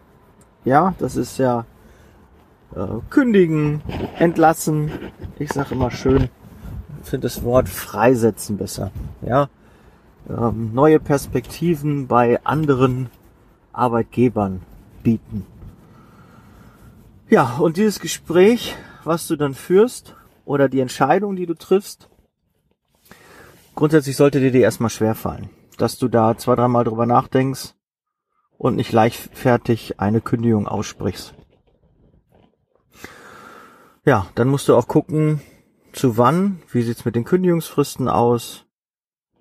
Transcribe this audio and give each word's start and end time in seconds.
Ja, 0.65 0.95
das 0.99 1.17
ist 1.17 1.37
ja 1.37 1.67
äh, 2.75 2.87
kündigen, 3.11 3.83
entlassen. 4.19 4.91
Ich 5.39 5.53
sage 5.53 5.75
immer 5.75 5.91
schön, 5.91 6.31
finde 7.03 7.27
das 7.27 7.45
Wort 7.45 7.69
freisetzen 7.69 8.57
besser. 8.57 8.91
Ja, 9.21 9.51
ähm, 10.31 10.71
neue 10.73 10.99
Perspektiven 10.99 12.07
bei 12.07 12.43
anderen 12.43 13.11
Arbeitgebern 13.75 14.63
bieten. 15.03 15.45
Ja, 17.29 17.57
und 17.59 17.77
dieses 17.77 18.01
Gespräch, 18.01 18.75
was 19.05 19.27
du 19.27 19.37
dann 19.37 19.53
führst, 19.53 20.17
oder 20.45 20.69
die 20.69 20.81
Entscheidung, 20.81 21.37
die 21.37 21.47
du 21.47 21.55
triffst, 21.55 22.09
grundsätzlich 23.75 24.17
sollte 24.17 24.41
dir 24.41 24.51
die 24.51 24.61
erstmal 24.61 24.91
schwerfallen. 24.91 25.51
Dass 25.79 25.99
du 25.99 26.09
da 26.09 26.37
zwei, 26.37 26.55
dreimal 26.55 26.85
drüber 26.85 27.07
nachdenkst 27.07 27.75
und 28.59 28.77
nicht 28.77 28.93
leichtfertig 28.93 29.99
eine 29.99 30.21
Kündigung 30.21 30.69
aussprichst. 30.69 31.35
Ja, 34.05 34.27
dann 34.35 34.49
musst 34.49 34.69
du 34.69 34.77
auch 34.77 34.89
gucken, 34.89 35.41
zu 35.93 36.17
wann, 36.17 36.63
wie 36.71 36.83
sieht's 36.83 37.05
mit 37.05 37.15
den 37.15 37.25
Kündigungsfristen 37.25 38.09
aus, 38.09 38.67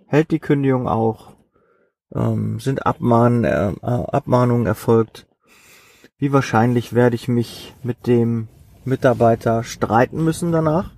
hält 0.05 0.31
die 0.31 0.39
Kündigung 0.39 0.87
auch, 0.87 1.33
ähm, 2.13 2.59
sind 2.59 2.85
Abmahn, 2.85 3.43
äh, 3.43 3.73
Abmahnungen 3.81 4.65
erfolgt, 4.65 5.27
wie 6.17 6.33
wahrscheinlich 6.33 6.93
werde 6.93 7.15
ich 7.15 7.27
mich 7.27 7.73
mit 7.83 8.05
dem 8.07 8.47
Mitarbeiter 8.85 9.63
streiten 9.63 10.23
müssen 10.23 10.51
danach? 10.51 10.89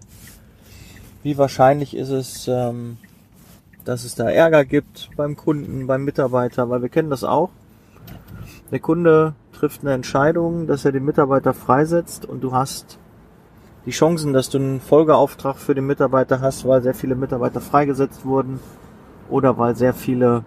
Wie 1.21 1.37
wahrscheinlich 1.37 1.95
ist 1.95 2.09
es, 2.09 2.47
ähm, 2.47 2.97
dass 3.85 4.03
es 4.03 4.15
da 4.15 4.29
Ärger 4.29 4.65
gibt 4.65 5.09
beim 5.15 5.35
Kunden, 5.35 5.87
beim 5.87 6.03
Mitarbeiter, 6.03 6.69
weil 6.69 6.81
wir 6.81 6.89
kennen 6.89 7.09
das 7.09 7.23
auch. 7.23 7.49
Der 8.71 8.79
Kunde 8.79 9.33
trifft 9.51 9.81
eine 9.81 9.93
Entscheidung, 9.93 10.67
dass 10.67 10.85
er 10.85 10.91
den 10.91 11.05
Mitarbeiter 11.05 11.53
freisetzt 11.53 12.25
und 12.25 12.41
du 12.41 12.53
hast 12.53 12.99
die 13.85 13.91
Chancen, 13.91 14.33
dass 14.33 14.49
du 14.49 14.57
einen 14.57 14.79
Folgeauftrag 14.79 15.57
für 15.57 15.75
den 15.75 15.85
Mitarbeiter 15.85 16.41
hast, 16.41 16.65
weil 16.67 16.81
sehr 16.81 16.93
viele 16.93 17.15
Mitarbeiter 17.15 17.61
freigesetzt 17.61 18.25
wurden 18.25 18.59
oder 19.29 19.57
weil 19.57 19.75
sehr 19.75 19.93
viele 19.93 20.45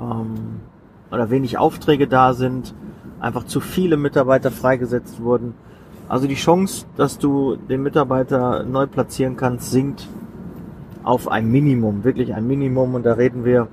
ähm, 0.00 0.60
oder 1.10 1.30
wenig 1.30 1.58
Aufträge 1.58 2.08
da 2.08 2.34
sind 2.34 2.74
einfach 3.20 3.44
zu 3.44 3.60
viele 3.60 3.96
Mitarbeiter 3.96 4.50
freigesetzt 4.50 5.22
wurden. 5.22 5.54
Also 6.08 6.26
die 6.26 6.34
Chance, 6.34 6.86
dass 6.96 7.18
du 7.18 7.56
den 7.56 7.82
Mitarbeiter 7.82 8.64
neu 8.64 8.86
platzieren 8.86 9.36
kannst, 9.36 9.70
sinkt 9.70 10.08
auf 11.02 11.28
ein 11.28 11.50
Minimum, 11.50 12.04
wirklich 12.04 12.34
ein 12.34 12.46
Minimum. 12.46 12.94
Und 12.94 13.04
da 13.04 13.14
reden 13.14 13.44
wir, 13.44 13.68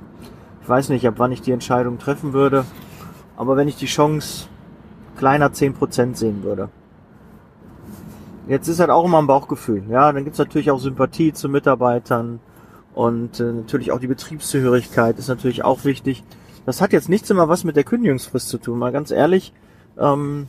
ich 0.61 0.69
weiß 0.69 0.89
nicht, 0.89 1.07
ab 1.07 1.15
wann 1.17 1.31
ich 1.31 1.41
die 1.41 1.51
Entscheidung 1.51 1.99
treffen 1.99 2.33
würde, 2.33 2.65
aber 3.35 3.57
wenn 3.57 3.67
ich 3.67 3.75
die 3.75 3.85
Chance 3.85 4.47
kleiner 5.17 5.49
10% 5.49 6.15
sehen 6.15 6.43
würde. 6.43 6.69
Jetzt 8.47 8.67
ist 8.67 8.79
halt 8.79 8.89
auch 8.89 9.05
immer 9.05 9.19
ein 9.19 9.27
Bauchgefühl. 9.27 9.83
Ja, 9.89 10.11
dann 10.11 10.23
gibt's 10.23 10.39
natürlich 10.39 10.71
auch 10.71 10.79
Sympathie 10.79 11.33
zu 11.33 11.49
Mitarbeitern 11.49 12.39
und 12.95 13.39
äh, 13.39 13.43
natürlich 13.43 13.91
auch 13.91 13.99
die 13.99 14.07
Betriebszugehörigkeit 14.07 15.19
ist 15.19 15.27
natürlich 15.27 15.63
auch 15.63 15.85
wichtig. 15.85 16.23
Das 16.65 16.81
hat 16.81 16.93
jetzt 16.93 17.09
nichts 17.09 17.29
immer 17.29 17.47
was 17.47 17.63
mit 17.63 17.75
der 17.75 17.83
Kündigungsfrist 17.83 18.49
zu 18.49 18.57
tun. 18.57 18.79
Mal 18.79 18.91
ganz 18.91 19.11
ehrlich, 19.11 19.53
ähm, 19.99 20.47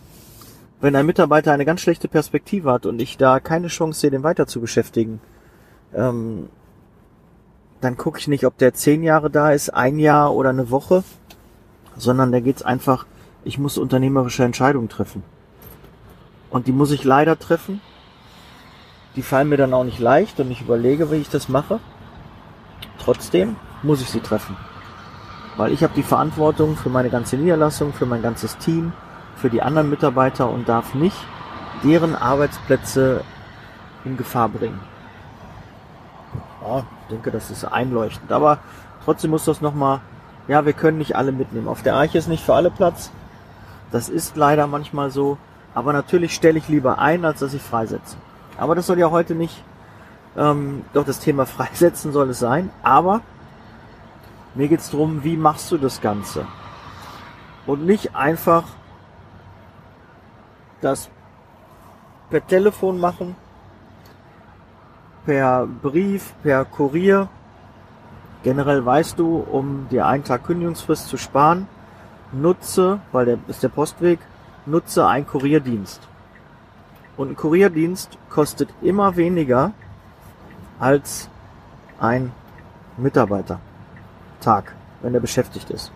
wenn 0.81 0.97
ein 0.97 1.07
Mitarbeiter 1.07 1.53
eine 1.53 1.65
ganz 1.65 1.81
schlechte 1.81 2.09
Perspektive 2.09 2.73
hat 2.73 2.87
und 2.87 3.01
ich 3.01 3.17
da 3.17 3.41
keine 3.41 3.69
Chance 3.69 4.01
sehe, 4.01 4.11
den 4.11 4.23
weiter 4.23 4.47
zu 4.47 4.61
beschäftigen, 4.61 5.21
ähm, 5.95 6.49
dann 7.81 7.97
gucke 7.97 8.19
ich 8.19 8.29
nicht, 8.29 8.45
ob 8.47 8.57
der 8.59 8.75
zehn 8.75 9.03
Jahre 9.03 9.31
da 9.31 9.53
ist, 9.53 9.71
ein 9.71 9.99
Jahr 9.99 10.35
oder 10.35 10.51
eine 10.51 10.71
Woche, 10.71 11.03
sondern 11.97 12.33
da 12.33 12.41
geht's 12.41 12.63
einfach, 12.63 13.07
ich 13.45 13.59
muss 13.59 13.79
unternehmerische 13.79 14.45
Entscheidungen 14.45 14.89
treffen. 14.89 15.23
Und 16.51 16.67
die 16.67 16.73
muss 16.73 16.91
ich 16.91 17.05
leider 17.05 17.39
treffen. 17.39 17.81
Die 19.17 19.23
fallen 19.23 19.49
mir 19.49 19.57
dann 19.57 19.75
auch 19.75 19.85
nicht 19.85 19.99
leicht 19.99 20.41
und 20.41 20.51
ich 20.51 20.63
überlege, 20.63 21.11
wie 21.11 21.17
ich 21.17 21.31
das 21.31 21.49
mache. 21.49 21.81
Trotzdem 22.99 23.57
muss 23.83 24.03
ich 24.03 24.09
sie 24.09 24.21
treffen. 24.21 24.57
Weil 25.57 25.73
ich 25.73 25.83
habe 25.83 25.95
die 25.95 26.03
Verantwortung 26.03 26.77
für 26.77 26.91
meine 26.91 27.11
ganze 27.11 27.37
Niederlassung, 27.37 27.93
für 27.93 28.07
mein 28.07 28.23
ganzes 28.23 28.57
Team, 28.59 28.93
für 29.41 29.51
die 29.51 29.63
anderen 29.63 29.89
Mitarbeiter 29.89 30.51
und 30.51 30.69
darf 30.69 30.95
nicht 30.95 31.17
deren 31.83 32.15
Arbeitsplätze 32.15 33.25
in 34.05 34.17
Gefahr 34.17 34.49
bringen. 34.49 34.81
Ja, 36.63 36.79
ich 36.81 37.09
denke, 37.11 37.31
das 37.31 37.51
ist 37.51 37.65
einleuchtend. 37.65 38.31
Aber 38.33 38.59
trotzdem 39.05 39.31
muss 39.31 39.47
das 39.47 39.61
nochmal, 39.61 40.01
ja, 40.47 40.67
wir 40.67 40.75
können 40.75 40.99
nicht 40.99 41.17
alle 41.17 41.33
mitnehmen. 41.33 41.69
Auf 41.69 41.83
der 41.83 41.95
Arche 41.97 42.19
ist 42.19 42.29
nicht 42.29 42.45
für 42.45 42.55
alle 42.55 42.71
Platz. 42.71 43.11
Das 43.91 44.09
ist 44.09 44.37
leider 44.37 44.67
manchmal 44.67 45.11
so. 45.11 45.39
Aber 45.75 45.93
natürlich 45.93 46.35
stelle 46.35 46.59
ich 46.59 46.69
lieber 46.69 46.99
ein, 46.99 47.25
als 47.25 47.41
dass 47.41 47.55
ich 47.55 47.63
freisetze. 47.63 48.17
Aber 48.59 48.75
das 48.75 48.87
soll 48.87 48.99
ja 48.99 49.11
heute 49.11 49.35
nicht, 49.35 49.63
ähm, 50.37 50.85
doch 50.93 51.05
das 51.05 51.21
Thema 51.21 51.47
Freisetzen 51.47 52.13
soll 52.13 52.31
es 52.31 52.39
sein. 52.39 52.71
Aber 52.83 53.23
mir 54.55 54.69
geht's 54.69 54.91
drum, 54.91 55.25
wie 55.25 55.37
machst 55.37 55.71
du 55.73 55.79
das 55.79 56.01
Ganze? 56.01 56.47
Und 57.67 57.87
nicht 57.87 58.15
einfach 58.17 58.65
das 60.81 61.11
per 62.31 62.47
Telefon 62.47 62.99
machen, 62.99 63.37
per 65.25 65.67
Brief, 65.67 66.33
per 66.43 66.65
Kurier. 66.65 67.29
Generell 68.43 68.85
weißt 68.85 69.19
du, 69.19 69.37
um 69.39 69.87
dir 69.91 70.07
einen 70.07 70.25
Tag 70.25 70.45
Kündigungsfrist 70.45 71.09
zu 71.09 71.17
sparen, 71.17 71.67
nutze, 72.33 73.01
weil 73.13 73.27
der 73.27 73.39
ist 73.49 73.63
der 73.63 73.69
Postweg, 73.69 74.19
nutze 74.67 75.07
einen 75.07 75.27
Kurierdienst. 75.27 76.01
Und 77.17 77.31
ein 77.31 77.37
Kurierdienst 77.37 78.17
kostet 78.31 78.71
immer 78.81 79.17
weniger 79.17 79.73
als 80.79 81.29
ein 82.01 82.33
Mitarbeiter. 82.97 83.61
Tag, 84.41 84.75
wenn 85.03 85.15
er 85.15 85.21
beschäftigt 85.21 85.69
ist. 85.71 85.93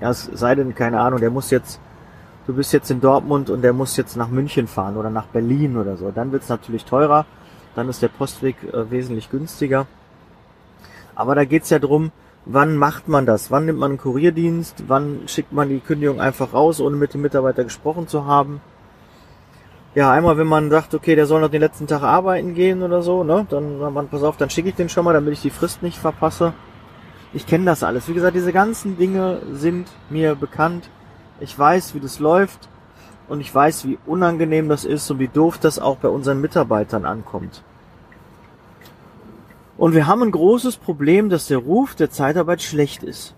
Ja, 0.00 0.10
es 0.10 0.24
sei 0.32 0.54
denn, 0.54 0.74
keine 0.74 1.00
Ahnung, 1.00 1.20
der 1.20 1.30
muss 1.30 1.50
jetzt, 1.50 1.80
du 2.48 2.54
bist 2.54 2.72
jetzt 2.72 2.90
in 2.90 3.00
Dortmund 3.00 3.50
und 3.50 3.60
der 3.60 3.74
muss 3.74 3.96
jetzt 3.98 4.16
nach 4.16 4.28
München 4.28 4.66
fahren 4.66 4.96
oder 4.96 5.10
nach 5.10 5.26
Berlin 5.26 5.76
oder 5.76 5.96
so. 5.98 6.10
Dann 6.10 6.32
wird's 6.32 6.48
natürlich 6.48 6.86
teurer, 6.86 7.26
dann 7.76 7.88
ist 7.90 8.02
der 8.02 8.08
Postweg 8.08 8.56
äh, 8.72 8.90
wesentlich 8.90 9.30
günstiger. 9.30 9.86
Aber 11.14 11.34
da 11.34 11.44
geht's 11.44 11.68
ja 11.68 11.78
drum, 11.78 12.10
wann 12.46 12.76
macht 12.76 13.06
man 13.06 13.26
das? 13.26 13.50
Wann 13.50 13.66
nimmt 13.66 13.78
man 13.78 13.92
einen 13.92 13.98
Kurierdienst? 13.98 14.84
Wann 14.88 15.20
schickt 15.26 15.52
man 15.52 15.68
die 15.68 15.80
Kündigung 15.80 16.20
einfach 16.20 16.54
raus, 16.54 16.80
ohne 16.80 16.96
mit 16.96 17.12
dem 17.12 17.20
Mitarbeiter 17.20 17.64
gesprochen 17.64 18.08
zu 18.08 18.24
haben? 18.24 18.62
Ja, 19.94 20.10
einmal 20.10 20.38
wenn 20.38 20.46
man 20.46 20.70
sagt, 20.70 20.94
okay, 20.94 21.16
der 21.16 21.26
soll 21.26 21.42
noch 21.42 21.50
den 21.50 21.60
letzten 21.60 21.86
Tag 21.86 22.02
arbeiten 22.02 22.54
gehen 22.54 22.82
oder 22.82 23.02
so, 23.02 23.24
ne? 23.24 23.46
Dann, 23.50 23.78
man, 23.78 24.08
pass 24.08 24.22
auf, 24.22 24.38
dann 24.38 24.48
schicke 24.48 24.70
ich 24.70 24.74
den 24.74 24.88
schon 24.88 25.04
mal, 25.04 25.12
damit 25.12 25.34
ich 25.34 25.42
die 25.42 25.50
Frist 25.50 25.82
nicht 25.82 25.98
verpasse. 25.98 26.54
Ich 27.34 27.46
kenne 27.46 27.66
das 27.66 27.82
alles. 27.82 28.08
Wie 28.08 28.14
gesagt, 28.14 28.36
diese 28.36 28.52
ganzen 28.54 28.96
Dinge 28.96 29.42
sind 29.52 29.88
mir 30.08 30.34
bekannt. 30.34 30.88
Ich 31.40 31.58
weiß, 31.58 31.94
wie 31.94 32.00
das 32.00 32.18
läuft. 32.18 32.68
und 33.28 33.40
ich 33.40 33.54
weiß, 33.54 33.84
wie 33.86 33.98
unangenehm 34.06 34.68
das 34.68 34.84
ist 34.84 35.10
und 35.10 35.18
wie 35.18 35.28
doof 35.28 35.58
das 35.58 35.78
auch 35.78 35.96
bei 35.96 36.08
unseren 36.08 36.40
Mitarbeitern 36.40 37.04
ankommt. 37.04 37.62
Und 39.76 39.94
wir 39.94 40.06
haben 40.06 40.22
ein 40.22 40.30
großes 40.30 40.78
Problem, 40.78 41.28
dass 41.28 41.46
der 41.46 41.58
Ruf 41.58 41.94
der 41.94 42.10
Zeitarbeit 42.10 42.62
schlecht 42.62 43.02
ist. 43.02 43.34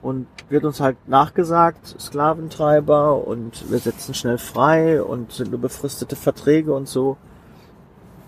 Und 0.00 0.26
wird 0.50 0.64
uns 0.64 0.80
halt 0.80 0.96
nachgesagt, 1.08 1.96
Sklaventreiber 1.98 3.26
und 3.26 3.70
wir 3.70 3.78
setzen 3.78 4.12
schnell 4.12 4.36
frei 4.36 5.02
und 5.02 5.32
sind 5.32 5.50
nur 5.50 5.60
befristete 5.60 6.14
Verträge 6.14 6.74
und 6.74 6.86
so. 6.86 7.16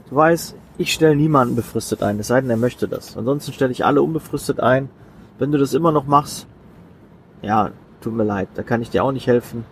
Du 0.09 0.17
weißt, 0.17 0.57
ich 0.79 0.95
stelle 0.95 1.15
niemanden 1.15 1.55
befristet 1.55 2.03
ein, 2.03 2.19
es 2.19 2.29
sei 2.29 2.41
denn, 2.41 2.49
er 2.49 2.57
möchte 2.57 2.89
das. 2.89 3.15
Ansonsten 3.17 3.53
stelle 3.53 3.73
ich 3.73 3.85
alle 3.85 4.01
unbefristet 4.01 4.59
ein. 4.59 4.89
Wenn 5.39 5.53
du 5.53 5.59
das 5.59 5.75
immer 5.75 5.93
noch 5.93 6.07
machst, 6.07 6.47
ja, 7.43 7.73
tut 8.07 8.15
mir 8.15 8.25
leid, 8.25 8.49
da 8.55 8.63
kann 8.63 8.83
ich 8.83 8.91
dir 8.91 9.03
auch 9.03 9.11
nicht 9.11 9.27
helfen. 9.27 9.65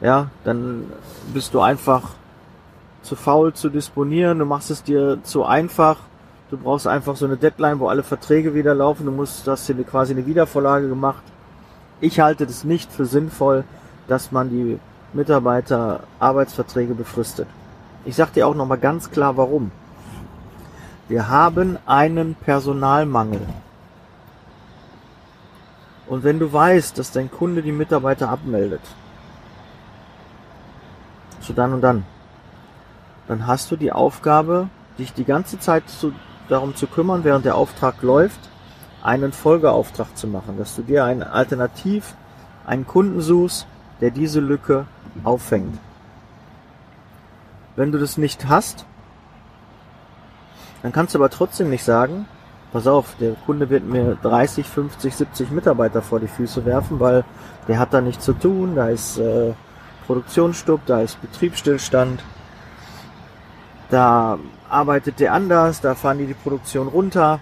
Ja, 0.00 0.30
dann 0.42 0.90
bist 1.32 1.54
du 1.54 1.60
einfach 1.60 2.10
zu 3.02 3.14
faul 3.14 3.54
zu 3.54 3.68
disponieren, 3.68 4.40
du 4.40 4.44
machst 4.44 4.70
es 4.72 4.82
dir 4.82 5.18
zu 5.22 5.44
einfach. 5.44 5.98
Du 6.50 6.56
brauchst 6.56 6.86
einfach 6.86 7.16
so 7.16 7.24
eine 7.24 7.36
Deadline, 7.36 7.78
wo 7.78 7.88
alle 7.88 8.02
Verträge 8.02 8.54
wieder 8.54 8.74
laufen. 8.74 9.06
Du 9.06 9.12
musst, 9.12 9.46
du 9.46 9.50
hast 9.52 9.66
hier 9.66 9.76
quasi 9.84 10.12
eine 10.12 10.26
Wiedervorlage 10.26 10.88
gemacht. 10.88 11.22
Ich 12.00 12.20
halte 12.20 12.46
das 12.46 12.64
nicht 12.64 12.92
für 12.92 13.04
sinnvoll, 13.04 13.64
dass 14.06 14.32
man 14.32 14.50
die 14.50 14.78
Mitarbeiter 15.12 16.00
Arbeitsverträge 16.20 16.94
befristet. 16.94 17.48
Ich 18.04 18.14
sage 18.14 18.32
dir 18.34 18.46
auch 18.46 18.54
nochmal 18.54 18.78
ganz 18.78 19.10
klar, 19.10 19.36
warum. 19.36 19.70
Wir 21.08 21.28
haben 21.28 21.78
einen 21.86 22.34
Personalmangel. 22.34 23.40
Und 26.08 26.22
wenn 26.22 26.38
du 26.38 26.52
weißt, 26.52 26.98
dass 26.98 27.10
dein 27.10 27.30
Kunde 27.30 27.62
die 27.62 27.72
Mitarbeiter 27.72 28.28
abmeldet, 28.28 28.82
so 31.40 31.52
dann 31.52 31.72
und 31.72 31.80
dann, 31.80 32.04
dann 33.28 33.46
hast 33.46 33.70
du 33.70 33.76
die 33.76 33.92
Aufgabe, 33.92 34.68
dich 34.98 35.12
die 35.12 35.24
ganze 35.24 35.58
Zeit 35.58 35.88
zu, 35.88 36.12
darum 36.48 36.76
zu 36.76 36.86
kümmern, 36.86 37.24
während 37.24 37.44
der 37.44 37.56
Auftrag 37.56 38.02
läuft, 38.02 38.38
einen 39.02 39.32
Folgeauftrag 39.32 40.16
zu 40.16 40.26
machen, 40.26 40.58
dass 40.58 40.74
du 40.74 40.82
dir 40.82 41.04
ein 41.04 41.22
Alternativ, 41.22 42.14
einen 42.66 42.86
Kunden 42.86 43.20
suchst, 43.20 43.66
der 44.00 44.10
diese 44.10 44.40
Lücke 44.40 44.86
auffängt. 45.24 45.78
Wenn 47.76 47.92
du 47.92 47.98
das 47.98 48.16
nicht 48.16 48.48
hast, 48.48 48.86
dann 50.82 50.92
kannst 50.92 51.14
du 51.14 51.18
aber 51.18 51.30
trotzdem 51.30 51.70
nicht 51.70 51.84
sagen, 51.84 52.26
pass 52.76 52.86
auf, 52.86 53.16
der 53.18 53.32
Kunde 53.46 53.70
wird 53.70 53.84
mir 53.84 54.18
30, 54.20 54.66
50, 54.66 55.16
70 55.16 55.50
Mitarbeiter 55.50 56.02
vor 56.02 56.20
die 56.20 56.28
Füße 56.28 56.66
werfen, 56.66 57.00
weil 57.00 57.24
der 57.68 57.78
hat 57.78 57.94
da 57.94 58.02
nichts 58.02 58.22
zu 58.22 58.34
tun, 58.34 58.74
da 58.76 58.88
ist 58.88 59.16
äh, 59.16 59.54
Produktionsstopp, 60.06 60.82
da 60.84 61.00
ist 61.00 61.18
Betriebsstillstand, 61.22 62.22
da 63.88 64.38
arbeitet 64.68 65.20
der 65.20 65.32
anders, 65.32 65.80
da 65.80 65.94
fahren 65.94 66.18
die 66.18 66.26
die 66.26 66.34
Produktion 66.34 66.88
runter. 66.88 67.40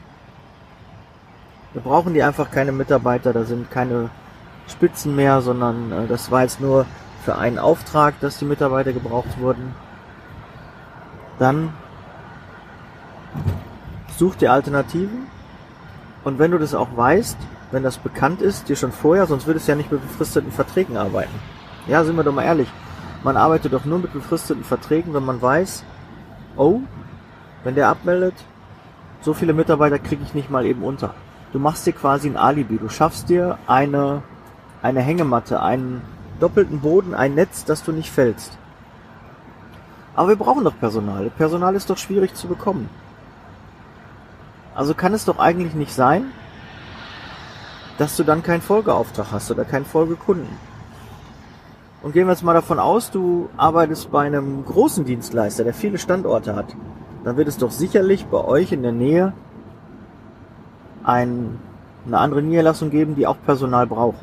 Da 1.74 1.80
brauchen 1.80 2.14
die 2.14 2.22
einfach 2.22 2.52
keine 2.52 2.70
Mitarbeiter, 2.70 3.32
da 3.32 3.42
sind 3.42 3.72
keine 3.72 4.10
Spitzen 4.68 5.16
mehr, 5.16 5.40
sondern 5.40 5.90
äh, 5.90 6.06
das 6.06 6.30
war 6.30 6.42
jetzt 6.42 6.60
nur 6.60 6.86
für 7.24 7.36
einen 7.36 7.58
Auftrag, 7.58 8.20
dass 8.20 8.38
die 8.38 8.44
Mitarbeiter 8.44 8.92
gebraucht 8.92 9.40
wurden. 9.40 9.74
Dann 11.40 11.72
such 14.18 14.36
dir 14.36 14.52
Alternativen 14.52 15.26
und 16.24 16.38
wenn 16.38 16.50
du 16.50 16.58
das 16.58 16.74
auch 16.74 16.96
weißt, 16.96 17.36
wenn 17.70 17.82
das 17.82 17.98
bekannt 17.98 18.40
ist, 18.40 18.68
dir 18.68 18.76
schon 18.76 18.92
vorher, 18.92 19.26
sonst 19.26 19.46
würdest 19.46 19.66
du 19.66 19.72
ja 19.72 19.76
nicht 19.76 19.90
mit 19.90 20.00
befristeten 20.00 20.52
Verträgen 20.52 20.96
arbeiten. 20.96 21.34
Ja, 21.86 22.04
sind 22.04 22.16
wir 22.16 22.24
doch 22.24 22.32
mal 22.32 22.44
ehrlich. 22.44 22.68
Man 23.22 23.36
arbeitet 23.36 23.72
doch 23.72 23.84
nur 23.84 23.98
mit 23.98 24.12
befristeten 24.12 24.64
Verträgen, 24.64 25.14
wenn 25.14 25.24
man 25.24 25.42
weiß, 25.42 25.84
oh, 26.56 26.80
wenn 27.64 27.74
der 27.74 27.88
abmeldet, 27.88 28.34
so 29.22 29.34
viele 29.34 29.54
Mitarbeiter 29.54 29.98
kriege 29.98 30.22
ich 30.22 30.34
nicht 30.34 30.50
mal 30.50 30.66
eben 30.66 30.82
unter. 30.82 31.14
Du 31.52 31.58
machst 31.58 31.86
dir 31.86 31.92
quasi 31.92 32.28
ein 32.28 32.36
Alibi. 32.36 32.78
Du 32.78 32.88
schaffst 32.88 33.28
dir 33.28 33.58
eine, 33.66 34.22
eine 34.82 35.00
Hängematte, 35.00 35.62
einen 35.62 36.02
doppelten 36.40 36.80
Boden, 36.80 37.14
ein 37.14 37.34
Netz, 37.34 37.64
dass 37.64 37.82
du 37.82 37.92
nicht 37.92 38.10
fällst. 38.10 38.58
Aber 40.14 40.28
wir 40.28 40.36
brauchen 40.36 40.64
doch 40.64 40.78
Personal. 40.78 41.30
Personal 41.30 41.74
ist 41.74 41.90
doch 41.90 41.98
schwierig 41.98 42.34
zu 42.34 42.48
bekommen. 42.48 42.90
Also 44.74 44.94
kann 44.94 45.14
es 45.14 45.24
doch 45.24 45.38
eigentlich 45.38 45.74
nicht 45.74 45.94
sein, 45.94 46.32
dass 47.98 48.16
du 48.16 48.24
dann 48.24 48.42
keinen 48.42 48.62
Folgeauftrag 48.62 49.30
hast 49.30 49.50
oder 49.50 49.64
keinen 49.64 49.84
Folgekunden. 49.84 50.48
Und 52.02 52.12
gehen 52.12 52.26
wir 52.26 52.32
jetzt 52.32 52.42
mal 52.42 52.54
davon 52.54 52.78
aus, 52.78 53.10
du 53.10 53.48
arbeitest 53.56 54.10
bei 54.10 54.26
einem 54.26 54.64
großen 54.64 55.04
Dienstleister, 55.04 55.64
der 55.64 55.74
viele 55.74 55.98
Standorte 55.98 56.54
hat. 56.54 56.74
Dann 57.24 57.36
wird 57.36 57.48
es 57.48 57.56
doch 57.56 57.70
sicherlich 57.70 58.26
bei 58.26 58.44
euch 58.44 58.72
in 58.72 58.82
der 58.82 58.92
Nähe 58.92 59.32
ein, 61.04 61.58
eine 62.06 62.18
andere 62.18 62.42
Niederlassung 62.42 62.90
geben, 62.90 63.14
die 63.14 63.26
auch 63.26 63.36
Personal 63.46 63.86
braucht, 63.86 64.18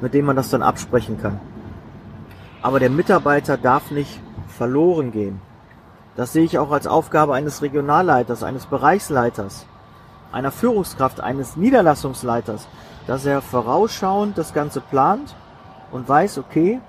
mit 0.00 0.12
dem 0.12 0.26
man 0.26 0.36
das 0.36 0.50
dann 0.50 0.62
absprechen 0.62 1.18
kann. 1.18 1.40
Aber 2.60 2.80
der 2.80 2.90
Mitarbeiter 2.90 3.56
darf 3.56 3.90
nicht 3.90 4.20
verloren 4.48 5.12
gehen. 5.12 5.40
Das 6.18 6.32
sehe 6.32 6.42
ich 6.42 6.58
auch 6.58 6.72
als 6.72 6.88
Aufgabe 6.88 7.34
eines 7.34 7.62
Regionalleiters, 7.62 8.42
eines 8.42 8.66
Bereichsleiters, 8.66 9.66
einer 10.32 10.50
Führungskraft, 10.50 11.20
eines 11.20 11.56
Niederlassungsleiters, 11.56 12.66
dass 13.06 13.24
er 13.24 13.40
vorausschauend 13.40 14.36
das 14.36 14.52
Ganze 14.52 14.80
plant 14.80 15.36
und 15.92 16.08
weiß, 16.08 16.38
okay, 16.38 16.80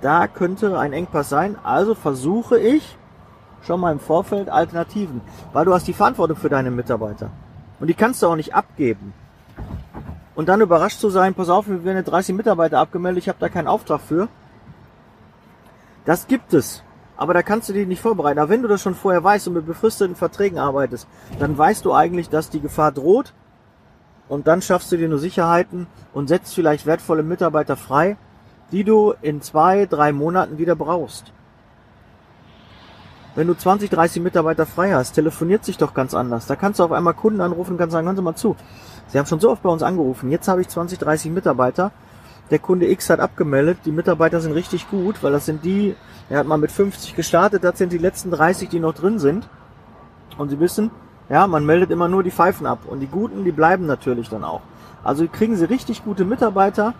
da 0.00 0.28
könnte 0.28 0.78
ein 0.78 0.92
Engpass 0.92 1.28
sein, 1.28 1.56
also 1.64 1.96
versuche 1.96 2.56
ich 2.56 2.96
schon 3.62 3.80
mal 3.80 3.90
im 3.90 3.98
Vorfeld 3.98 4.48
Alternativen, 4.48 5.22
weil 5.52 5.64
du 5.64 5.74
hast 5.74 5.88
die 5.88 5.92
Verantwortung 5.92 6.36
für 6.36 6.48
deine 6.48 6.70
Mitarbeiter 6.70 7.30
und 7.80 7.88
die 7.88 7.94
kannst 7.94 8.22
du 8.22 8.28
auch 8.28 8.36
nicht 8.36 8.54
abgeben. 8.54 9.12
Und 10.36 10.48
dann 10.48 10.60
überrascht 10.60 11.00
zu 11.00 11.10
sein, 11.10 11.34
pass 11.34 11.48
auf, 11.48 11.66
wir 11.66 11.82
werden 11.82 12.04
30 12.04 12.36
Mitarbeiter 12.36 12.78
abgemeldet, 12.78 13.24
ich 13.24 13.28
habe 13.28 13.40
da 13.40 13.48
keinen 13.48 13.66
Auftrag 13.66 14.02
für. 14.02 14.28
Das 16.04 16.28
gibt 16.28 16.54
es. 16.54 16.84
Aber 17.16 17.34
da 17.34 17.42
kannst 17.42 17.68
du 17.68 17.72
dich 17.72 17.86
nicht 17.86 18.02
vorbereiten. 18.02 18.38
Aber 18.38 18.50
wenn 18.50 18.62
du 18.62 18.68
das 18.68 18.82
schon 18.82 18.94
vorher 18.94 19.24
weißt 19.24 19.48
und 19.48 19.54
mit 19.54 19.66
befristeten 19.66 20.16
Verträgen 20.16 20.58
arbeitest, 20.58 21.08
dann 21.38 21.56
weißt 21.56 21.84
du 21.84 21.94
eigentlich, 21.94 22.28
dass 22.28 22.50
die 22.50 22.60
Gefahr 22.60 22.92
droht. 22.92 23.32
Und 24.28 24.46
dann 24.46 24.60
schaffst 24.60 24.90
du 24.92 24.96
dir 24.96 25.08
nur 25.08 25.18
Sicherheiten 25.18 25.86
und 26.12 26.28
setzt 26.28 26.54
vielleicht 26.54 26.84
wertvolle 26.84 27.22
Mitarbeiter 27.22 27.76
frei, 27.76 28.16
die 28.72 28.84
du 28.84 29.14
in 29.22 29.40
zwei, 29.40 29.86
drei 29.86 30.12
Monaten 30.12 30.58
wieder 30.58 30.74
brauchst. 30.74 31.32
Wenn 33.36 33.46
du 33.46 33.54
20, 33.54 33.90
30 33.90 34.22
Mitarbeiter 34.22 34.64
frei 34.64 34.94
hast, 34.94 35.12
telefoniert 35.12 35.64
sich 35.64 35.76
doch 35.76 35.92
ganz 35.92 36.14
anders. 36.14 36.46
Da 36.46 36.56
kannst 36.56 36.80
du 36.80 36.84
auf 36.84 36.92
einmal 36.92 37.12
Kunden 37.14 37.42
anrufen 37.42 37.72
und 37.72 37.78
kannst 37.78 37.92
sagen, 37.92 38.06
hören 38.06 38.16
Sie 38.16 38.22
mal 38.22 38.34
zu. 38.34 38.56
Sie 39.08 39.18
haben 39.18 39.26
schon 39.26 39.40
so 39.40 39.50
oft 39.50 39.62
bei 39.62 39.68
uns 39.68 39.82
angerufen. 39.82 40.30
Jetzt 40.30 40.48
habe 40.48 40.62
ich 40.62 40.68
20, 40.68 40.98
30 40.98 41.30
Mitarbeiter 41.30 41.92
der 42.50 42.58
Kunde 42.58 42.88
X 42.88 43.10
hat 43.10 43.20
abgemeldet, 43.20 43.78
die 43.84 43.92
Mitarbeiter 43.92 44.40
sind 44.40 44.52
richtig 44.52 44.88
gut, 44.88 45.22
weil 45.22 45.32
das 45.32 45.46
sind 45.46 45.64
die, 45.64 45.96
er 46.28 46.38
hat 46.38 46.46
mal 46.46 46.58
mit 46.58 46.70
50 46.70 47.16
gestartet, 47.16 47.64
das 47.64 47.78
sind 47.78 47.92
die 47.92 47.98
letzten 47.98 48.30
30, 48.30 48.68
die 48.68 48.80
noch 48.80 48.94
drin 48.94 49.18
sind. 49.18 49.48
Und 50.38 50.50
sie 50.50 50.60
wissen, 50.60 50.90
ja, 51.28 51.46
man 51.46 51.66
meldet 51.66 51.90
immer 51.90 52.08
nur 52.08 52.22
die 52.22 52.30
Pfeifen 52.30 52.66
ab. 52.66 52.80
Und 52.86 53.00
die 53.00 53.06
Guten, 53.06 53.44
die 53.44 53.52
bleiben 53.52 53.86
natürlich 53.86 54.28
dann 54.28 54.44
auch. 54.44 54.60
Also 55.02 55.26
kriegen 55.26 55.56
sie 55.56 55.64
richtig 55.64 56.04
gute 56.04 56.24
Mitarbeiter, 56.24 56.94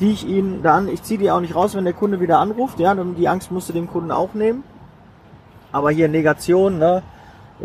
die 0.00 0.12
ich 0.12 0.26
ihnen 0.26 0.62
dann, 0.62 0.88
ich 0.88 1.02
ziehe 1.02 1.18
die 1.18 1.30
auch 1.30 1.40
nicht 1.40 1.54
raus, 1.54 1.74
wenn 1.74 1.84
der 1.84 1.94
Kunde 1.94 2.20
wieder 2.20 2.38
anruft, 2.38 2.78
ja, 2.78 2.94
die 2.94 3.28
Angst 3.28 3.50
musst 3.50 3.68
du 3.68 3.72
dem 3.72 3.88
Kunden 3.88 4.12
auch 4.12 4.34
nehmen. 4.34 4.62
Aber 5.72 5.90
hier 5.90 6.08
Negation, 6.08 6.78
ne, 6.78 7.02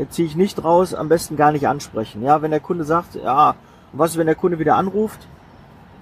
ziehe 0.10 0.28
ich 0.28 0.36
nicht 0.36 0.64
raus, 0.64 0.94
am 0.94 1.10
besten 1.10 1.36
gar 1.36 1.52
nicht 1.52 1.68
ansprechen. 1.68 2.24
Ja, 2.24 2.42
wenn 2.42 2.52
der 2.52 2.60
Kunde 2.60 2.84
sagt, 2.84 3.16
ja, 3.16 3.56
was 3.92 4.12
ist, 4.12 4.18
wenn 4.18 4.26
der 4.26 4.36
Kunde 4.36 4.58
wieder 4.60 4.76
anruft? 4.76 5.28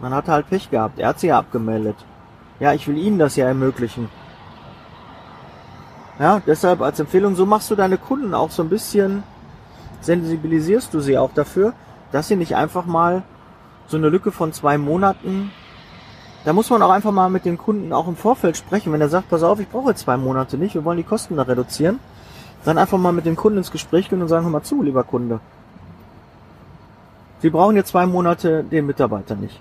Man 0.02 0.14
hat 0.14 0.28
halt 0.28 0.50
Pech 0.50 0.70
gehabt. 0.70 1.00
Er 1.00 1.10
hat 1.10 1.20
sie 1.20 1.28
ja 1.28 1.38
abgemeldet. 1.38 1.96
Ja, 2.60 2.74
ich 2.74 2.88
will 2.88 2.98
Ihnen 2.98 3.20
das 3.20 3.36
ja 3.36 3.48
ermöglichen. 3.48 4.10
Ja, 6.20 6.42
deshalb 6.46 6.82
als 6.82 7.00
Empfehlung, 7.00 7.36
so 7.36 7.46
machst 7.46 7.72
du 7.72 7.76
deine 7.76 7.98
Kunden 7.98 8.34
auch 8.34 8.52
so 8.52 8.62
ein 8.62 8.70
bisschen, 8.70 9.24
sensibilisierst 10.02 10.94
du 10.94 11.00
sie 11.00 11.18
auch 11.18 11.34
dafür, 11.34 11.74
dass 12.12 12.28
sie 12.28 12.36
nicht 12.36 12.56
einfach 12.56 12.86
mal 12.86 13.24
so 13.88 13.98
eine 13.98 14.10
Lücke 14.10 14.32
von 14.32 14.54
zwei 14.54 14.78
Monaten, 14.78 15.52
da 16.44 16.54
muss 16.54 16.70
man 16.70 16.82
auch 16.82 16.90
einfach 16.90 17.12
mal 17.12 17.30
mit 17.30 17.46
den 17.46 17.58
Kunden 17.58 17.94
auch 17.94 18.08
im 18.08 18.16
Vorfeld 18.16 18.58
sprechen. 18.58 18.92
Wenn 18.92 19.02
er 19.02 19.10
sagt, 19.10 19.30
pass 19.30 19.44
auf, 19.44 19.60
ich 19.60 19.70
brauche 19.70 19.94
zwei 19.96 20.18
Monate 20.18 20.58
nicht, 20.58 20.74
wir 20.74 20.84
wollen 20.84 20.98
die 20.98 21.04
Kosten 21.04 21.38
da 21.38 21.44
reduzieren, 21.44 22.00
dann 22.66 22.78
einfach 22.78 22.98
mal 22.98 23.14
mit 23.14 23.26
dem 23.26 23.36
Kunden 23.36 23.60
ins 23.60 23.72
Gespräch 23.72 24.10
gehen 24.10 24.22
und 24.22 24.28
sagen, 24.28 24.46
hör 24.46 24.52
mal 24.52 24.64
zu, 24.64 24.82
lieber 24.82 25.04
Kunde. 25.04 25.40
Sie 27.42 27.50
brauchen 27.50 27.76
jetzt 27.76 27.90
zwei 27.90 28.06
Monate 28.06 28.64
den 28.64 28.86
Mitarbeiter 28.86 29.36
nicht. 29.36 29.60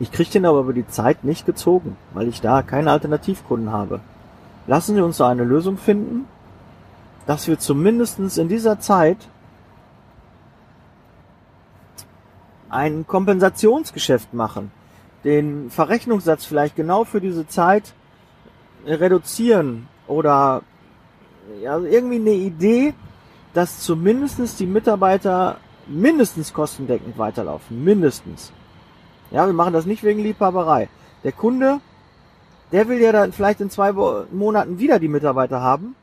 Ich 0.00 0.10
kriege 0.10 0.30
den 0.30 0.46
aber 0.46 0.60
über 0.60 0.72
die 0.72 0.86
Zeit 0.86 1.24
nicht 1.24 1.46
gezogen, 1.46 1.96
weil 2.12 2.28
ich 2.28 2.40
da 2.40 2.62
keine 2.62 2.90
Alternativkunden 2.90 3.70
habe. 3.70 4.00
Lassen 4.66 4.94
Sie 4.94 5.00
uns 5.00 5.18
da 5.18 5.28
eine 5.28 5.44
Lösung 5.44 5.76
finden, 5.76 6.26
dass 7.26 7.46
wir 7.46 7.58
zumindestens 7.58 8.38
in 8.38 8.48
dieser 8.48 8.80
Zeit 8.80 9.18
ein 12.70 13.06
Kompensationsgeschäft 13.06 14.34
machen. 14.34 14.72
den 15.24 15.70
Verrechnungssatz 15.70 16.44
vielleicht 16.44 16.76
genau 16.76 17.04
für 17.04 17.20
diese 17.20 17.46
Zeit 17.48 17.94
reduzieren 18.86 19.88
oder 20.06 20.62
ja, 21.62 21.78
irgendwie 21.78 22.16
eine 22.16 22.34
Idee, 22.34 22.94
dass 23.54 23.80
zumindestens 23.80 24.56
die 24.56 24.66
Mitarbeiter 24.66 25.56
mindestens 25.86 26.52
kostendeckend 26.52 27.16
weiterlaufen. 27.18 27.82
Mindestens. 27.82 28.52
Ja, 29.34 29.46
wir 29.46 29.52
machen 29.52 29.72
das 29.72 29.84
nicht 29.84 30.04
wegen 30.04 30.20
Liebhaberei. 30.20 30.88
Der 31.24 31.32
Kunde, 31.32 31.80
der 32.70 32.86
will 32.86 33.00
ja 33.00 33.10
dann 33.10 33.32
vielleicht 33.32 33.60
in 33.60 33.68
zwei 33.68 33.90
Monaten 33.92 34.78
wieder 34.78 35.00
die 35.00 35.08
Mitarbeiter 35.08 35.60
haben. 35.60 35.96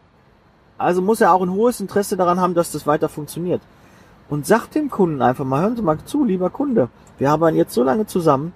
Also 0.77 1.01
muss 1.01 1.21
er 1.21 1.33
auch 1.33 1.41
ein 1.41 1.53
hohes 1.53 1.79
Interesse 1.79 2.17
daran 2.17 2.41
haben, 2.41 2.55
dass 2.55 2.73
das 2.73 2.85
weiter 2.85 3.07
funktioniert. 3.07 3.61
Und 4.29 4.45
sagt 4.45 4.75
dem 4.75 4.89
Kunden 4.89 5.21
einfach 5.21 5.45
mal, 5.45 5.61
hören 5.61 5.77
Sie 5.77 5.81
mal 5.81 5.97
zu, 6.03 6.25
lieber 6.25 6.49
Kunde, 6.49 6.89
wir 7.19 7.31
arbeiten 7.31 7.55
jetzt 7.55 7.73
so 7.73 7.83
lange 7.83 8.05
zusammen. 8.05 8.51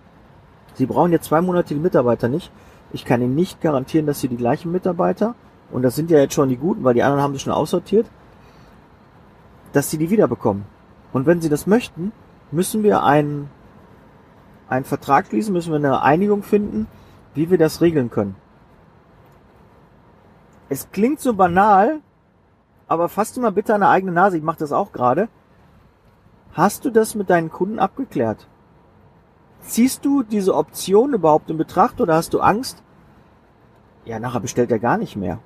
Sie 0.74 0.86
brauchen 0.86 1.14
jetzt 1.14 1.28
zwei 1.28 1.40
Monate 1.40 1.74
die 1.74 1.80
Mitarbeiter 1.80 2.28
nicht. 2.28 2.52
Ich 2.92 3.06
kann 3.06 3.22
Ihnen 3.22 3.34
nicht 3.34 3.62
garantieren, 3.62 4.06
dass 4.06 4.20
Sie 4.20 4.28
die 4.28 4.36
gleichen 4.36 4.74
Mitarbeiter, 4.74 5.36
und 5.72 5.84
das 5.84 5.96
sind 5.96 6.12
ja 6.12 6.20
jetzt 6.20 6.34
schon 6.34 6.50
die 6.50 6.58
guten, 6.58 6.84
weil 6.84 6.96
die 6.96 7.04
anderen 7.04 7.24
haben 7.24 7.34
sie 7.34 7.40
schon 7.40 7.54
aussortiert, 7.54 8.08
dass 9.72 9.90
Sie 9.90 9.98
die 9.98 10.10
wiederbekommen. 10.10 10.66
Und 11.14 11.26
wenn 11.26 11.40
Sie 11.40 11.50
das 11.50 11.66
möchten, 11.66 12.12
müssen 12.52 12.84
wir 12.84 13.04
einen, 13.04 13.50
einen 14.70 14.86
Vertrag 14.86 15.28
schließen, 15.28 15.54
müssen 15.54 15.72
wir 15.72 15.78
eine 15.78 16.02
Einigung 16.02 16.44
finden, 16.44 16.88
wie 17.34 17.50
wir 17.50 17.58
das 17.58 17.82
regeln 17.82 18.10
können. 18.10 18.36
Es 20.70 20.90
klingt 20.92 21.20
so 21.20 21.34
banal, 21.34 22.00
aber 22.88 23.10
fasst 23.10 23.38
du 23.38 23.42
mal 23.42 23.52
bitte 23.52 23.76
an 23.76 23.82
der 23.82 23.90
eigene 23.90 24.12
Nase, 24.12 24.38
ich 24.38 24.44
mache 24.44 24.60
das 24.60 24.72
auch 24.72 24.92
gerade. 24.92 25.30
Hast 26.54 26.86
du 26.86 26.90
das 26.90 27.16
mit 27.16 27.30
deinen 27.30 27.52
Kunden 27.52 27.80
abgeklärt? 27.80 28.48
Ziehst 29.62 30.06
du 30.06 30.24
diese 30.24 30.56
Option 30.56 31.14
überhaupt 31.14 31.50
in 31.50 31.58
Betracht 31.58 32.00
oder 32.00 32.16
hast 32.16 32.34
du 32.34 32.40
Angst? 32.40 32.82
Ja, 34.06 34.20
nachher 34.20 34.40
bestellt 34.40 34.72
er 34.72 34.80
gar 34.80 34.98
nicht 34.98 35.16
mehr. 35.16 35.40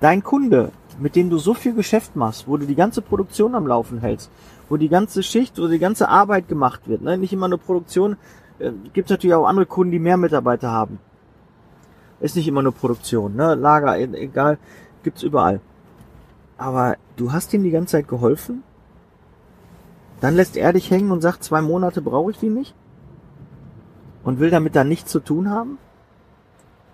Dein 0.00 0.22
Kunde, 0.22 0.72
mit 0.98 1.14
dem 1.14 1.30
du 1.30 1.38
so 1.38 1.54
viel 1.54 1.74
Geschäft 1.74 2.16
machst, 2.16 2.48
wo 2.48 2.56
du 2.56 2.66
die 2.66 2.74
ganze 2.74 3.02
Produktion 3.02 3.54
am 3.54 3.66
Laufen 3.66 4.00
hältst, 4.00 4.30
wo 4.72 4.78
die 4.78 4.88
ganze 4.88 5.22
Schicht, 5.22 5.58
wo 5.58 5.68
die 5.68 5.78
ganze 5.78 6.08
Arbeit 6.08 6.48
gemacht 6.48 6.88
wird, 6.88 7.02
ne? 7.02 7.18
nicht 7.18 7.34
immer 7.34 7.46
nur 7.46 7.58
Produktion, 7.58 8.16
äh, 8.58 8.70
gibt 8.94 9.10
natürlich 9.10 9.34
auch 9.34 9.44
andere 9.44 9.66
Kunden, 9.66 9.92
die 9.92 9.98
mehr 9.98 10.16
Mitarbeiter 10.16 10.70
haben. 10.70 10.98
Ist 12.20 12.36
nicht 12.36 12.48
immer 12.48 12.62
nur 12.62 12.72
Produktion, 12.72 13.36
ne? 13.36 13.54
Lager, 13.54 13.98
e-, 13.98 14.16
egal, 14.16 14.56
gibt's 15.02 15.22
überall. 15.22 15.60
Aber 16.56 16.96
du 17.16 17.32
hast 17.32 17.52
ihm 17.52 17.62
die 17.64 17.70
ganze 17.70 17.92
Zeit 17.92 18.08
geholfen? 18.08 18.62
Dann 20.22 20.36
lässt 20.36 20.56
er 20.56 20.72
dich 20.72 20.90
hängen 20.90 21.10
und 21.10 21.20
sagt, 21.20 21.44
zwei 21.44 21.60
Monate 21.60 22.00
brauche 22.00 22.30
ich 22.30 22.38
die 22.38 22.48
nicht? 22.48 22.74
Und 24.24 24.40
will 24.40 24.48
damit 24.48 24.74
dann 24.74 24.88
nichts 24.88 25.10
zu 25.10 25.20
tun 25.20 25.50
haben? 25.50 25.76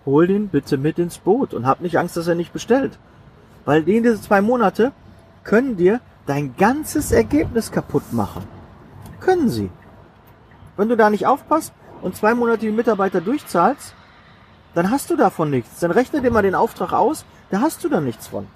Hol 0.05 0.27
den 0.27 0.49
bitte 0.49 0.75
mit 0.75 0.99
ins 0.99 1.17
Boot 1.17 1.53
und 1.53 1.65
hab 1.65 1.79
nicht 1.79 1.97
Angst, 1.97 2.17
dass 2.17 2.27
er 2.27 2.35
nicht 2.35 2.51
bestellt. 2.51 2.99
Weil 3.63 3.83
diese 3.83 4.19
zwei 4.19 4.41
Monate 4.41 4.91
können 5.45 5.77
dir 5.77 6.01
dein 6.29 6.55
ganzes 6.55 7.11
Ergebnis 7.11 7.71
kaputt 7.71 8.13
machen. 8.13 8.43
Können 9.19 9.49
sie. 9.49 9.69
Wenn 10.77 10.87
du 10.87 10.95
da 10.95 11.09
nicht 11.09 11.25
aufpasst 11.25 11.73
und 12.01 12.15
zwei 12.15 12.35
Monate 12.35 12.59
die 12.59 12.71
Mitarbeiter 12.71 13.19
durchzahlst, 13.19 13.95
dann 14.75 14.91
hast 14.91 15.09
du 15.09 15.15
davon 15.15 15.49
nichts. 15.49 15.79
Dann 15.79 15.91
rechne 15.91 16.21
dir 16.21 16.31
mal 16.31 16.43
den 16.43 16.55
Auftrag 16.55 16.93
aus, 16.93 17.25
da 17.49 17.61
hast 17.61 17.83
du 17.83 17.89
dann 17.89 18.05
nichts 18.05 18.27
von. 18.27 18.47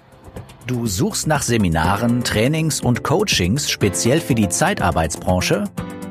Du 0.66 0.86
suchst 0.86 1.26
nach 1.26 1.42
Seminaren, 1.42 2.24
Trainings 2.24 2.80
und 2.80 3.02
Coachings 3.02 3.68
speziell 3.68 4.20
für 4.20 4.34
die 4.34 4.48
Zeitarbeitsbranche? 4.48 5.64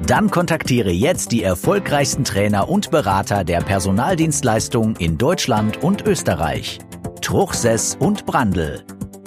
Dann 0.06 0.30
kontaktiere 0.30 0.92
jetzt 0.92 1.32
die 1.32 1.44
erfolgreichsten 1.44 2.26
Trainer 2.26 2.68
und 2.68 2.92
Berater 2.92 3.46
der 3.46 3.62
Personaldienstleistung 3.62 4.98
in 4.98 5.18
Deutschland 5.18 5.82
und 5.82 6.06
Österreich. 6.06 6.80
Truchsess 7.22 7.96
und 8.00 8.26
Brandl. 8.26 8.84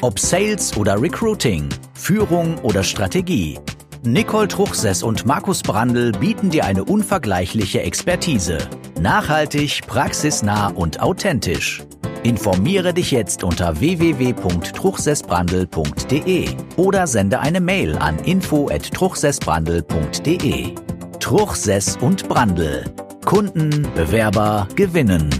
Ob 0.06 0.18
Sales 0.20 0.76
oder 0.76 1.02
Recruiting, 1.02 1.68
Führung 1.94 2.58
oder 2.58 2.84
Strategie. 2.84 3.58
Nicole 4.04 4.46
Truchsess 4.46 5.02
und 5.02 5.26
Markus 5.26 5.62
Brandl 5.62 6.12
bieten 6.12 6.48
dir 6.48 6.64
eine 6.64 6.84
unvergleichliche 6.84 7.82
Expertise. 7.82 8.58
Nachhaltig, 9.00 9.84
praxisnah 9.88 10.68
und 10.68 11.02
authentisch. 11.02 11.82
Informiere 12.22 12.94
dich 12.94 13.10
jetzt 13.10 13.42
unter 13.42 13.80
www.truchsessbrandel.de 13.80 16.50
oder 16.76 17.08
sende 17.08 17.40
eine 17.40 17.60
Mail 17.60 17.98
an 17.98 18.20
info@truchsessbrandel.de. 18.20 20.74
Truchsess 21.18 21.96
und 21.96 22.28
Brandel. 22.28 22.84
Kunden, 23.24 23.88
Bewerber 23.96 24.68
gewinnen. 24.76 25.30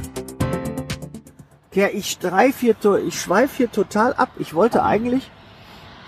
Ja, 1.76 1.88
ich 1.92 2.11
streif 2.11 2.61
hier, 2.61 2.75
ich 3.06 3.21
schweife 3.21 3.59
hier 3.59 3.71
total 3.71 4.14
ab. 4.14 4.30
Ich 4.38 4.54
wollte 4.54 4.83
eigentlich 4.83 5.30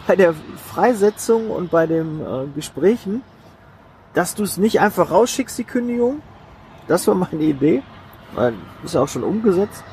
bei 0.09 0.17
der 0.17 0.35
Freisetzung 0.67 1.51
und 1.51 1.71
bei 1.71 1.87
den 1.87 2.21
äh, 2.21 2.47
Gesprächen, 2.55 3.23
dass 4.15 4.35
du 4.35 4.43
es 4.43 4.57
nicht 4.57 4.81
einfach 4.81 5.11
rausschickst, 5.13 5.57
die 5.59 5.65
Kündigung. 5.65 6.23
Das 6.89 7.07
war 7.07 7.15
meine 7.15 7.43
Idee. 7.43 7.83
Weil, 8.35 8.55
ist 8.83 8.95
ja 8.95 9.03
auch 9.03 9.09
schon 9.09 9.23
umgesetzt 9.23 9.85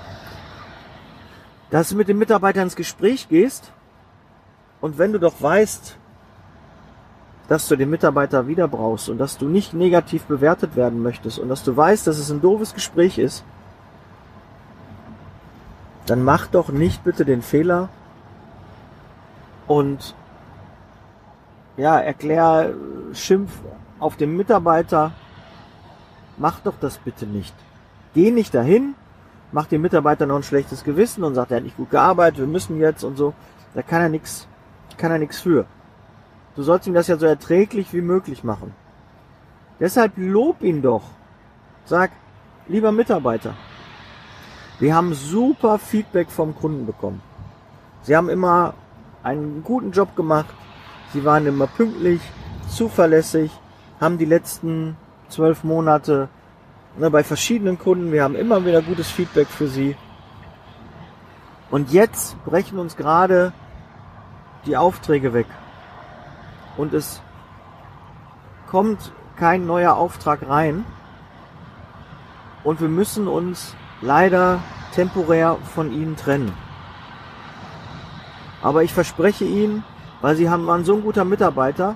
dass 1.70 1.90
du 1.90 1.96
mit 1.96 2.08
dem 2.08 2.18
Mitarbeiter 2.18 2.62
ins 2.62 2.76
Gespräch 2.76 3.28
gehst 3.28 3.72
und 4.82 4.98
wenn 4.98 5.12
du 5.12 5.20
doch 5.20 5.42
weißt, 5.42 5.98
dass 7.48 7.68
du 7.68 7.76
den 7.76 7.90
Mitarbeiter 7.90 8.48
wieder 8.48 8.68
brauchst 8.68 9.10
und 9.10 9.18
dass 9.18 9.38
du 9.38 9.48
nicht 9.48 9.74
negativ 9.74 10.24
bewertet 10.24 10.76
werden 10.76 11.02
möchtest 11.02 11.38
und 11.38 11.50
dass 11.50 11.64
du 11.64 11.76
weißt, 11.76 12.08
dass 12.08 12.18
es 12.18 12.32
ein 12.32 12.42
doofes 12.42 12.74
Gespräch 12.74 13.18
ist, 13.18 13.44
dann 16.06 16.24
mach 16.24 16.48
doch 16.48 16.70
nicht 16.70 17.04
bitte 17.04 17.26
den 17.26 17.42
Fehler 17.42 17.90
und 19.68 20.16
ja, 21.78 22.00
erklär 22.00 22.74
Schimpf 23.14 23.52
auf 24.00 24.16
den 24.16 24.38
Mitarbeiter. 24.38 25.12
Mach 26.38 26.60
doch 26.60 26.76
das 26.80 26.98
bitte 26.98 27.26
nicht. 27.26 27.54
Geh 28.14 28.32
nicht 28.32 28.54
dahin 28.54 28.96
macht 29.56 29.72
dem 29.72 29.82
Mitarbeiter 29.82 30.26
noch 30.26 30.36
ein 30.36 30.44
schlechtes 30.44 30.84
Gewissen 30.84 31.24
und 31.24 31.34
sagt, 31.34 31.52
er 31.52 31.58
hat 31.58 31.64
nicht 31.64 31.78
gut 31.78 31.90
gearbeitet, 31.90 32.40
wir 32.40 32.48
müssen 32.48 32.78
jetzt 32.78 33.04
und 33.06 33.16
so. 33.16 33.34
Da 33.74 33.82
kann 33.82 34.02
er 34.02 34.10
nichts, 34.10 34.48
kann 34.98 35.12
er 35.12 35.18
nichts 35.18 35.40
für. 35.40 35.66
Du 36.56 36.64
sollst 36.64 36.88
ihm 36.88 36.94
das 36.94 37.08
ja 37.08 37.18
so 37.18 37.26
erträglich 37.26 37.94
wie 37.94 38.02
möglich 38.02 38.44
machen. 38.44 38.74
Deshalb 39.80 40.12
lob 40.18 40.62
ihn 40.62 40.82
doch. 40.82 41.04
Sag, 41.86 42.12
lieber 42.68 42.92
Mitarbeiter, 42.92 43.54
wir 44.80 44.94
haben 44.96 45.14
super 45.14 45.80
Feedback 45.80 46.30
vom 46.30 46.56
Kunden 46.56 46.86
bekommen. 46.86 47.22
Sie 48.04 48.16
haben 48.16 48.30
immer 48.30 48.74
einen 49.24 49.64
guten 49.64 49.92
Job 49.92 50.16
gemacht. 50.16 50.54
Sie 51.14 51.24
waren 51.24 51.48
immer 51.48 51.68
pünktlich, 51.68 52.22
zuverlässig, 52.70 53.52
haben 54.02 54.18
die 54.18 54.26
letzten 54.26 54.98
zwölf 55.30 55.64
Monate 55.64 56.28
ne, 56.98 57.10
bei 57.10 57.24
verschiedenen 57.24 57.80
Kunden. 57.80 58.12
Wir 58.12 58.24
haben 58.24 58.36
immer 58.36 58.66
wieder 58.66 58.82
gutes 58.82 59.10
Feedback 59.10 59.48
für 59.48 59.68
sie. 59.68 59.96
Und 61.72 61.92
jetzt 61.92 62.44
brechen 62.46 62.78
uns 62.78 62.98
gerade 62.98 63.54
die 64.66 64.78
Aufträge 64.78 65.34
weg. 65.34 65.48
Und 66.78 66.94
es 66.94 67.22
kommt 68.68 69.12
kein 69.38 69.66
neuer 69.66 69.96
Auftrag 69.96 70.48
rein. 70.48 70.86
Und 72.64 72.82
wir 72.82 72.90
müssen 72.90 73.28
uns 73.28 73.76
leider 74.02 74.60
temporär 74.94 75.58
von 75.74 75.92
ihnen 75.92 76.16
trennen. 76.16 76.52
Aber 78.62 78.84
ich 78.84 78.94
verspreche 78.94 79.46
Ihnen, 79.46 79.84
weil 80.22 80.36
Sie 80.36 80.50
haben 80.50 80.66
waren 80.66 80.86
so 80.86 80.96
ein 80.96 81.04
guter 81.04 81.26
Mitarbeiter, 81.26 81.96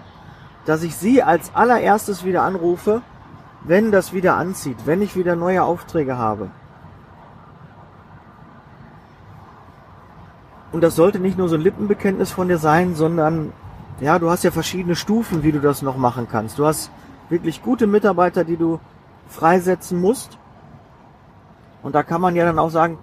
dass 0.66 0.84
ich 0.84 0.96
Sie 0.96 1.24
als 1.24 1.56
allererstes 1.56 2.24
wieder 2.24 2.44
anrufe 2.44 3.02
wenn 3.64 3.92
das 3.92 4.14
wieder 4.14 4.38
anzieht, 4.38 4.78
wenn 4.86 5.02
ich 5.02 5.16
wieder 5.16 5.36
neue 5.36 5.64
Aufträge 5.64 6.18
habe. 6.18 6.50
Und 10.72 10.82
das 10.82 10.96
sollte 10.96 11.20
nicht 11.20 11.38
nur 11.38 11.50
so 11.50 11.56
ein 11.56 11.62
Lippenbekenntnis 11.62 12.32
von 12.32 12.48
dir 12.48 12.60
sein, 12.60 12.96
sondern 12.96 13.52
ja, 14.00 14.20
du 14.20 14.30
hast 14.30 14.44
ja 14.44 14.52
verschiedene 14.52 14.96
Stufen, 14.96 15.44
wie 15.44 15.52
du 15.52 15.60
das 15.60 15.82
noch 15.82 15.98
machen 15.98 16.28
kannst. 16.32 16.60
Du 16.60 16.66
hast 16.66 16.92
wirklich 17.30 17.62
gute 17.64 17.88
Mitarbeiter, 17.88 18.44
die 18.44 18.56
du 18.56 18.80
freisetzen 19.28 20.00
musst. 20.00 20.38
Und 21.84 21.96
da 21.96 22.04
kann 22.04 22.22
man 22.22 22.36
ja 22.36 22.46
dann 22.46 22.60
auch 22.60 22.70
sagen, 22.70 22.98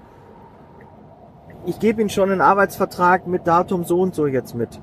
ich 1.64 1.80
gebe 1.80 2.00
ihnen 2.00 2.10
schon 2.10 2.30
einen 2.30 2.40
Arbeitsvertrag 2.40 3.26
mit 3.26 3.46
Datum 3.46 3.84
so 3.84 4.00
und 4.00 4.14
so 4.14 4.26
jetzt 4.26 4.54
mit. 4.54 4.80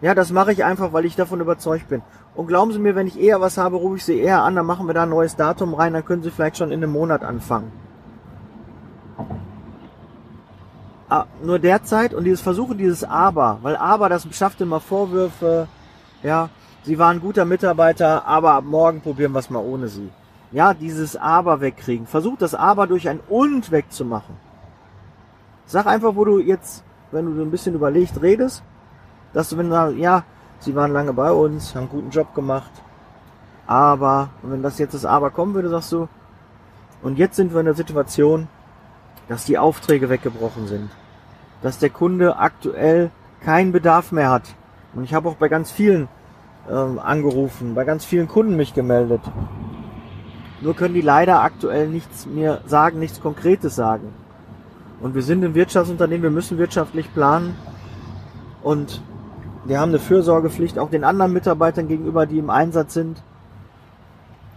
Ja, 0.00 0.14
das 0.14 0.32
mache 0.32 0.52
ich 0.52 0.64
einfach, 0.64 0.94
weil 0.94 1.04
ich 1.04 1.16
davon 1.16 1.40
überzeugt 1.40 1.88
bin. 1.88 2.02
Und 2.34 2.46
glauben 2.46 2.72
Sie 2.72 2.78
mir, 2.78 2.94
wenn 2.94 3.06
ich 3.06 3.20
eher 3.20 3.40
was 3.40 3.58
habe, 3.58 3.76
rufe 3.76 3.96
ich 3.96 4.04
Sie 4.04 4.18
eher 4.18 4.42
an, 4.42 4.56
dann 4.56 4.64
machen 4.64 4.86
wir 4.86 4.94
da 4.94 5.02
ein 5.02 5.10
neues 5.10 5.36
Datum 5.36 5.74
rein, 5.74 5.92
dann 5.92 6.04
können 6.04 6.22
Sie 6.22 6.30
vielleicht 6.30 6.56
schon 6.56 6.70
in 6.70 6.82
einem 6.82 6.92
Monat 6.92 7.22
anfangen. 7.22 7.70
Ah, 11.10 11.26
nur 11.42 11.58
derzeit 11.58 12.14
und 12.14 12.24
dieses 12.24 12.40
Versuchen, 12.40 12.78
dieses 12.78 13.04
Aber, 13.04 13.58
weil 13.62 13.76
Aber, 13.76 14.08
das 14.08 14.26
schafft 14.34 14.60
immer 14.60 14.80
Vorwürfe, 14.80 15.66
ja, 16.22 16.48
Sie 16.84 16.98
waren 16.98 17.20
guter 17.20 17.44
Mitarbeiter, 17.44 18.24
aber 18.26 18.52
ab 18.52 18.64
morgen 18.64 19.02
probieren 19.02 19.32
wir 19.32 19.40
es 19.40 19.50
mal 19.50 19.62
ohne 19.62 19.88
Sie. 19.88 20.08
Ja, 20.52 20.74
dieses 20.74 21.16
Aber 21.16 21.60
wegkriegen. 21.60 22.06
Versuch 22.06 22.36
das 22.38 22.54
Aber 22.54 22.86
durch 22.86 23.08
ein 23.08 23.20
Und 23.28 23.70
wegzumachen. 23.70 24.36
Sag 25.66 25.86
einfach, 25.86 26.16
wo 26.16 26.24
du 26.24 26.38
jetzt, 26.40 26.82
wenn 27.12 27.26
du 27.26 27.34
so 27.36 27.42
ein 27.42 27.50
bisschen 27.50 27.74
überlegt 27.74 28.20
redest, 28.22 28.62
dass 29.32 29.48
du, 29.50 29.56
wenn 29.56 29.66
du 29.66 29.72
sagst, 29.72 29.96
ja, 29.96 30.24
Sie 30.58 30.74
waren 30.74 30.92
lange 30.92 31.14
bei 31.14 31.32
uns, 31.32 31.74
haben 31.74 31.84
einen 31.84 31.90
guten 31.90 32.10
Job 32.10 32.34
gemacht, 32.34 32.70
aber, 33.66 34.30
und 34.42 34.50
wenn 34.50 34.62
das 34.62 34.78
jetzt 34.78 34.94
das 34.94 35.04
Aber 35.04 35.30
kommen 35.30 35.54
würde, 35.54 35.68
sagst 35.68 35.92
du, 35.92 36.08
und 37.02 37.18
jetzt 37.18 37.36
sind 37.36 37.52
wir 37.52 37.60
in 37.60 37.66
der 37.66 37.74
Situation, 37.74 38.48
dass 39.28 39.44
die 39.44 39.58
Aufträge 39.58 40.10
weggebrochen 40.10 40.66
sind. 40.66 40.90
Dass 41.62 41.78
der 41.78 41.90
Kunde 41.90 42.36
aktuell 42.36 43.10
keinen 43.42 43.70
Bedarf 43.70 44.10
mehr 44.10 44.28
hat. 44.28 44.42
Und 44.92 45.04
ich 45.04 45.14
habe 45.14 45.28
auch 45.28 45.36
bei 45.36 45.48
ganz 45.48 45.70
vielen 45.70 46.08
ähm, 46.68 46.98
angerufen, 46.98 47.74
bei 47.74 47.84
ganz 47.84 48.04
vielen 48.04 48.26
Kunden 48.26 48.56
mich 48.56 48.74
gemeldet. 48.74 49.20
Nur 50.60 50.76
können 50.76 50.94
die 50.94 51.00
leider 51.00 51.42
aktuell 51.42 51.88
nichts 51.88 52.26
mehr 52.26 52.60
sagen, 52.66 52.98
nichts 52.98 53.20
Konkretes 53.20 53.74
sagen. 53.74 54.12
Und 55.00 55.14
wir 55.14 55.22
sind 55.22 55.42
ein 55.44 55.54
Wirtschaftsunternehmen, 55.54 56.24
wir 56.24 56.30
müssen 56.30 56.58
wirtschaftlich 56.58 57.12
planen. 57.14 57.56
Und 58.62 59.02
wir 59.64 59.80
haben 59.80 59.90
eine 59.90 59.98
Fürsorgepflicht 59.98 60.78
auch 60.78 60.90
den 60.90 61.04
anderen 61.04 61.32
Mitarbeitern 61.32 61.88
gegenüber, 61.88 62.26
die 62.26 62.38
im 62.38 62.50
Einsatz 62.50 62.94
sind. 62.94 63.22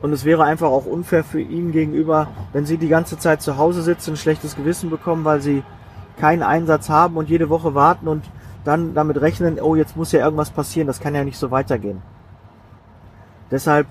Und 0.01 0.11
es 0.11 0.25
wäre 0.25 0.43
einfach 0.43 0.67
auch 0.67 0.85
unfair 0.85 1.23
für 1.23 1.39
ihn 1.39 1.71
gegenüber, 1.71 2.27
wenn 2.51 2.65
sie 2.65 2.77
die 2.77 2.89
ganze 2.89 3.17
Zeit 3.17 3.41
zu 3.41 3.57
Hause 3.57 3.81
sitzen, 3.81 4.11
ein 4.11 4.17
schlechtes 4.17 4.57
Gewissen 4.57 4.89
bekommen, 4.89 5.23
weil 5.23 5.39
sie 5.39 5.63
keinen 6.19 6.43
Einsatz 6.43 6.89
haben 6.89 7.15
und 7.15 7.29
jede 7.29 7.49
Woche 7.49 7.73
warten 7.73 8.09
und 8.09 8.25
dann 8.65 8.93
damit 8.93 9.21
rechnen, 9.21 9.59
oh, 9.61 9.75
jetzt 9.75 9.95
muss 9.95 10.11
ja 10.11 10.19
irgendwas 10.19 10.49
passieren, 10.49 10.87
das 10.87 10.99
kann 10.99 11.15
ja 11.15 11.23
nicht 11.23 11.37
so 11.37 11.51
weitergehen. 11.51 12.01
Deshalb 13.49 13.87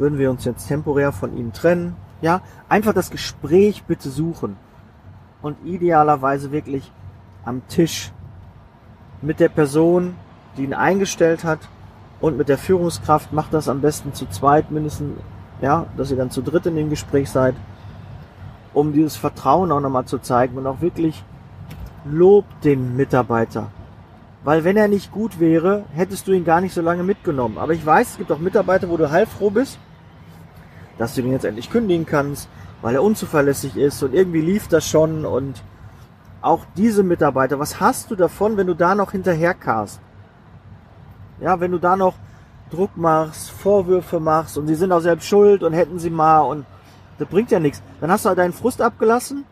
würden 0.00 0.18
wir 0.18 0.30
uns 0.30 0.44
jetzt 0.44 0.66
temporär 0.66 1.12
von 1.12 1.36
ihnen 1.36 1.52
trennen. 1.52 1.94
Ja, 2.22 2.40
einfach 2.68 2.92
das 2.92 3.10
Gespräch 3.10 3.84
bitte 3.84 4.10
suchen. 4.10 4.56
Und 5.42 5.56
idealerweise 5.64 6.52
wirklich 6.52 6.90
am 7.44 7.66
Tisch 7.68 8.12
mit 9.22 9.40
der 9.40 9.48
Person, 9.48 10.14
die 10.56 10.64
ihn 10.64 10.74
eingestellt 10.74 11.44
hat, 11.44 11.60
und 12.20 12.36
mit 12.36 12.48
der 12.48 12.58
Führungskraft 12.58 13.32
macht 13.32 13.54
das 13.54 13.68
am 13.68 13.80
besten 13.80 14.12
zu 14.12 14.26
zweit 14.26 14.70
mindestens, 14.70 15.18
ja, 15.62 15.86
dass 15.96 16.10
ihr 16.10 16.18
dann 16.18 16.30
zu 16.30 16.42
dritt 16.42 16.66
in 16.66 16.76
dem 16.76 16.90
Gespräch 16.90 17.30
seid, 17.30 17.54
um 18.74 18.92
dieses 18.92 19.16
Vertrauen 19.16 19.72
auch 19.72 19.80
nochmal 19.80 20.04
zu 20.04 20.18
zeigen 20.18 20.58
und 20.58 20.66
auch 20.66 20.82
wirklich 20.82 21.24
lobt 22.04 22.64
den 22.64 22.96
Mitarbeiter. 22.96 23.70
Weil 24.44 24.64
wenn 24.64 24.76
er 24.76 24.88
nicht 24.88 25.12
gut 25.12 25.40
wäre, 25.40 25.84
hättest 25.92 26.26
du 26.26 26.32
ihn 26.32 26.44
gar 26.44 26.60
nicht 26.60 26.74
so 26.74 26.80
lange 26.80 27.02
mitgenommen. 27.02 27.58
Aber 27.58 27.72
ich 27.72 27.84
weiß, 27.84 28.12
es 28.12 28.18
gibt 28.18 28.32
auch 28.32 28.38
Mitarbeiter, 28.38 28.88
wo 28.88 28.96
du 28.96 29.10
heilfroh 29.10 29.50
bist, 29.50 29.78
dass 31.00 31.14
du 31.14 31.22
den 31.22 31.32
jetzt 31.32 31.46
endlich 31.46 31.70
kündigen 31.70 32.04
kannst, 32.04 32.46
weil 32.82 32.94
er 32.94 33.02
unzuverlässig 33.02 33.74
ist 33.74 34.02
und 34.02 34.12
irgendwie 34.12 34.42
lief 34.42 34.68
das 34.68 34.86
schon 34.86 35.24
und 35.24 35.62
auch 36.42 36.66
diese 36.76 37.02
Mitarbeiter, 37.02 37.58
was 37.58 37.80
hast 37.80 38.10
du 38.10 38.16
davon, 38.16 38.58
wenn 38.58 38.66
du 38.66 38.74
da 38.74 38.94
noch 38.94 39.12
hinterherkarst? 39.12 39.98
Ja, 41.40 41.58
wenn 41.58 41.70
du 41.70 41.78
da 41.78 41.96
noch 41.96 42.16
Druck 42.70 42.98
machst, 42.98 43.50
Vorwürfe 43.50 44.20
machst 44.20 44.58
und 44.58 44.66
sie 44.66 44.74
sind 44.74 44.92
auch 44.92 45.00
selbst 45.00 45.26
schuld 45.26 45.62
und 45.62 45.72
hätten 45.72 45.98
sie 45.98 46.10
mal 46.10 46.42
und 46.42 46.66
das 47.18 47.28
bringt 47.28 47.50
ja 47.50 47.60
nichts. 47.60 47.82
Dann 48.02 48.10
hast 48.10 48.26
du 48.26 48.28
halt 48.28 48.38
deinen 48.38 48.52
Frust 48.52 48.82
abgelassen. 48.82 49.46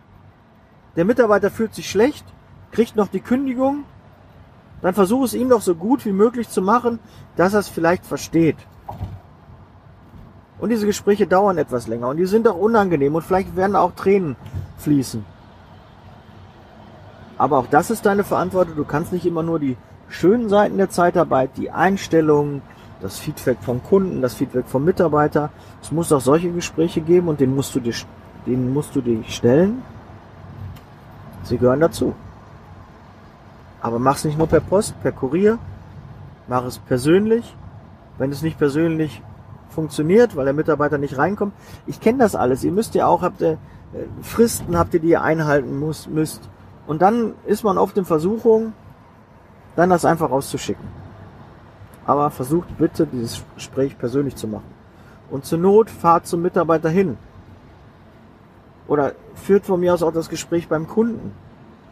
Der 0.96 1.06
Mitarbeiter 1.06 1.50
fühlt 1.50 1.74
sich 1.74 1.88
schlecht, 1.88 2.26
kriegt 2.72 2.94
noch 2.94 3.08
die 3.08 3.20
Kündigung. 3.20 3.84
Dann 4.82 4.92
versuch 4.92 5.24
es 5.24 5.32
ihm 5.32 5.48
doch 5.48 5.62
so 5.62 5.74
gut 5.74 6.04
wie 6.04 6.12
möglich 6.12 6.50
zu 6.50 6.60
machen, 6.60 6.98
dass 7.36 7.54
er 7.54 7.60
es 7.60 7.68
vielleicht 7.68 8.04
versteht. 8.04 8.58
Und 10.58 10.70
diese 10.70 10.86
Gespräche 10.86 11.26
dauern 11.26 11.58
etwas 11.58 11.86
länger 11.86 12.08
und 12.08 12.16
die 12.16 12.26
sind 12.26 12.48
auch 12.48 12.56
unangenehm 12.56 13.14
und 13.14 13.22
vielleicht 13.22 13.54
werden 13.54 13.76
auch 13.76 13.92
Tränen 13.92 14.36
fließen. 14.78 15.24
Aber 17.36 17.58
auch 17.58 17.66
das 17.66 17.90
ist 17.90 18.04
deine 18.04 18.24
Verantwortung. 18.24 18.74
Du 18.74 18.84
kannst 18.84 19.12
nicht 19.12 19.24
immer 19.24 19.44
nur 19.44 19.60
die 19.60 19.76
schönen 20.08 20.48
Seiten 20.48 20.76
der 20.76 20.90
Zeitarbeit, 20.90 21.50
die 21.56 21.70
Einstellungen, 21.70 22.62
das 23.00 23.18
Feedback 23.18 23.58
vom 23.60 23.82
Kunden, 23.82 24.20
das 24.20 24.34
Feedback 24.34 24.66
vom 24.66 24.84
Mitarbeiter. 24.84 25.50
Es 25.80 25.92
muss 25.92 26.12
auch 26.12 26.20
solche 26.20 26.50
Gespräche 26.50 27.00
geben 27.00 27.28
und 27.28 27.38
den 27.38 27.54
musst 27.54 27.74
du 27.76 27.80
dir, 27.80 27.94
denen 28.46 28.72
musst 28.72 28.96
du 28.96 29.00
dir 29.00 29.22
stellen. 29.28 29.82
Sie 31.44 31.58
gehören 31.58 31.80
dazu. 31.80 32.14
Aber 33.80 34.00
mach 34.00 34.16
es 34.16 34.24
nicht 34.24 34.36
nur 34.36 34.48
per 34.48 34.60
Post, 34.60 35.00
per 35.02 35.12
Kurier. 35.12 35.58
Mach 36.48 36.64
es 36.64 36.78
persönlich. 36.78 37.54
Wenn 38.18 38.32
es 38.32 38.42
nicht 38.42 38.58
persönlich 38.58 39.22
funktioniert, 39.70 40.36
weil 40.36 40.44
der 40.44 40.54
Mitarbeiter 40.54 40.98
nicht 40.98 41.18
reinkommt. 41.18 41.52
Ich 41.86 42.00
kenne 42.00 42.18
das 42.18 42.34
alles. 42.34 42.64
Ihr 42.64 42.72
müsst 42.72 42.94
ja 42.94 43.06
auch, 43.06 43.22
habt 43.22 43.40
ihr 43.40 43.52
äh, 43.52 43.56
Fristen, 44.22 44.78
habt 44.78 44.94
ihr, 44.94 45.00
die 45.00 45.10
ihr 45.10 45.22
einhalten 45.22 45.78
muss, 45.78 46.08
müsst. 46.08 46.48
Und 46.86 47.02
dann 47.02 47.34
ist 47.46 47.64
man 47.64 47.78
oft 47.78 47.96
in 47.98 48.04
Versuchung, 48.04 48.72
dann 49.76 49.90
das 49.90 50.04
einfach 50.04 50.30
rauszuschicken. 50.30 50.86
Aber 52.06 52.30
versucht 52.30 52.78
bitte, 52.78 53.06
dieses 53.06 53.44
Gespräch 53.54 53.98
persönlich 53.98 54.36
zu 54.36 54.48
machen. 54.48 54.64
Und 55.30 55.44
zur 55.44 55.58
Not 55.58 55.90
fahrt 55.90 56.26
zum 56.26 56.40
Mitarbeiter 56.40 56.88
hin. 56.88 57.18
Oder 58.86 59.12
führt 59.34 59.66
von 59.66 59.80
mir 59.80 59.92
aus 59.92 60.02
auch 60.02 60.12
das 60.12 60.30
Gespräch 60.30 60.68
beim 60.68 60.88
Kunden. 60.88 61.32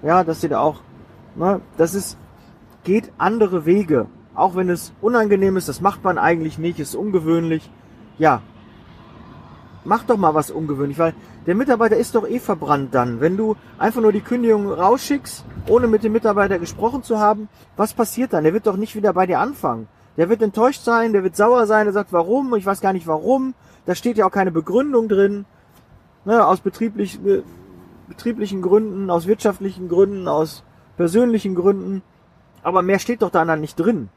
Ja, 0.03 0.25
dass 0.25 0.43
ihr 0.43 0.49
da 0.49 0.61
auch, 0.61 0.81
ne, 1.35 1.61
das 1.77 1.95
ist, 1.95 2.17
geht 2.85 3.13
andere 3.19 3.67
Wege. 3.67 4.07
Auch 4.37 4.55
wenn 4.55 4.69
es 4.69 4.93
unangenehm 5.01 5.57
ist, 5.57 5.69
das 5.69 5.81
macht 5.81 6.05
man 6.05 6.19
eigentlich 6.19 6.59
nicht, 6.59 6.79
ist 6.79 6.95
ungewöhnlich. 6.95 7.71
Ja, 8.19 8.43
mach 9.87 10.05
doch 10.05 10.19
mal 10.19 10.35
was 10.35 10.51
ungewöhnlich, 10.51 10.99
weil 10.99 11.15
der 11.47 11.55
Mitarbeiter 11.55 11.97
ist 11.97 12.15
doch 12.15 12.29
eh 12.29 12.39
verbrannt 12.39 12.95
dann. 12.95 13.21
Wenn 13.21 13.37
du 13.37 13.57
einfach 13.79 14.03
nur 14.03 14.13
die 14.13 14.21
Kündigung 14.21 14.71
rausschickst, 14.71 15.45
ohne 15.69 15.87
mit 15.87 16.05
dem 16.05 16.13
Mitarbeiter 16.13 16.59
gesprochen 16.59 17.03
zu 17.03 17.19
haben, 17.19 17.49
was 17.77 17.95
passiert 17.95 18.33
dann? 18.33 18.45
Der 18.45 18.53
wird 18.53 18.67
doch 18.67 18.77
nicht 18.77 18.95
wieder 18.95 19.13
bei 19.15 19.27
dir 19.27 19.41
anfangen. 19.41 19.89
Der 20.19 20.29
wird 20.29 20.43
enttäuscht 20.43 20.83
sein, 20.83 21.13
der 21.13 21.25
wird 21.25 21.37
sauer 21.37 21.67
sein, 21.67 21.87
der 21.87 21.93
sagt, 21.93 22.13
warum? 22.13 22.55
Ich 22.57 22.67
weiß 22.67 22.81
gar 22.81 22.93
nicht 22.93 23.07
warum. 23.07 23.55
Da 23.87 23.95
steht 23.95 24.19
ja 24.19 24.27
auch 24.27 24.31
keine 24.31 24.51
Begründung 24.51 25.09
drin. 25.09 25.47
Ne, 26.25 26.45
aus 26.45 26.61
betrieblich, 26.61 27.21
betrieblichen 28.09 28.61
Gründen, 28.61 29.11
aus 29.11 29.27
wirtschaftlichen 29.27 29.89
Gründen, 29.89 30.27
aus 30.29 30.65
persönlichen 30.97 31.55
Gründen. 31.55 32.03
Aber 32.63 32.83
mehr 32.83 32.99
steht 32.99 33.23
doch 33.23 33.31
da 33.31 33.45
dann 33.45 33.61
nicht 33.61 33.77
drin. 33.77 34.09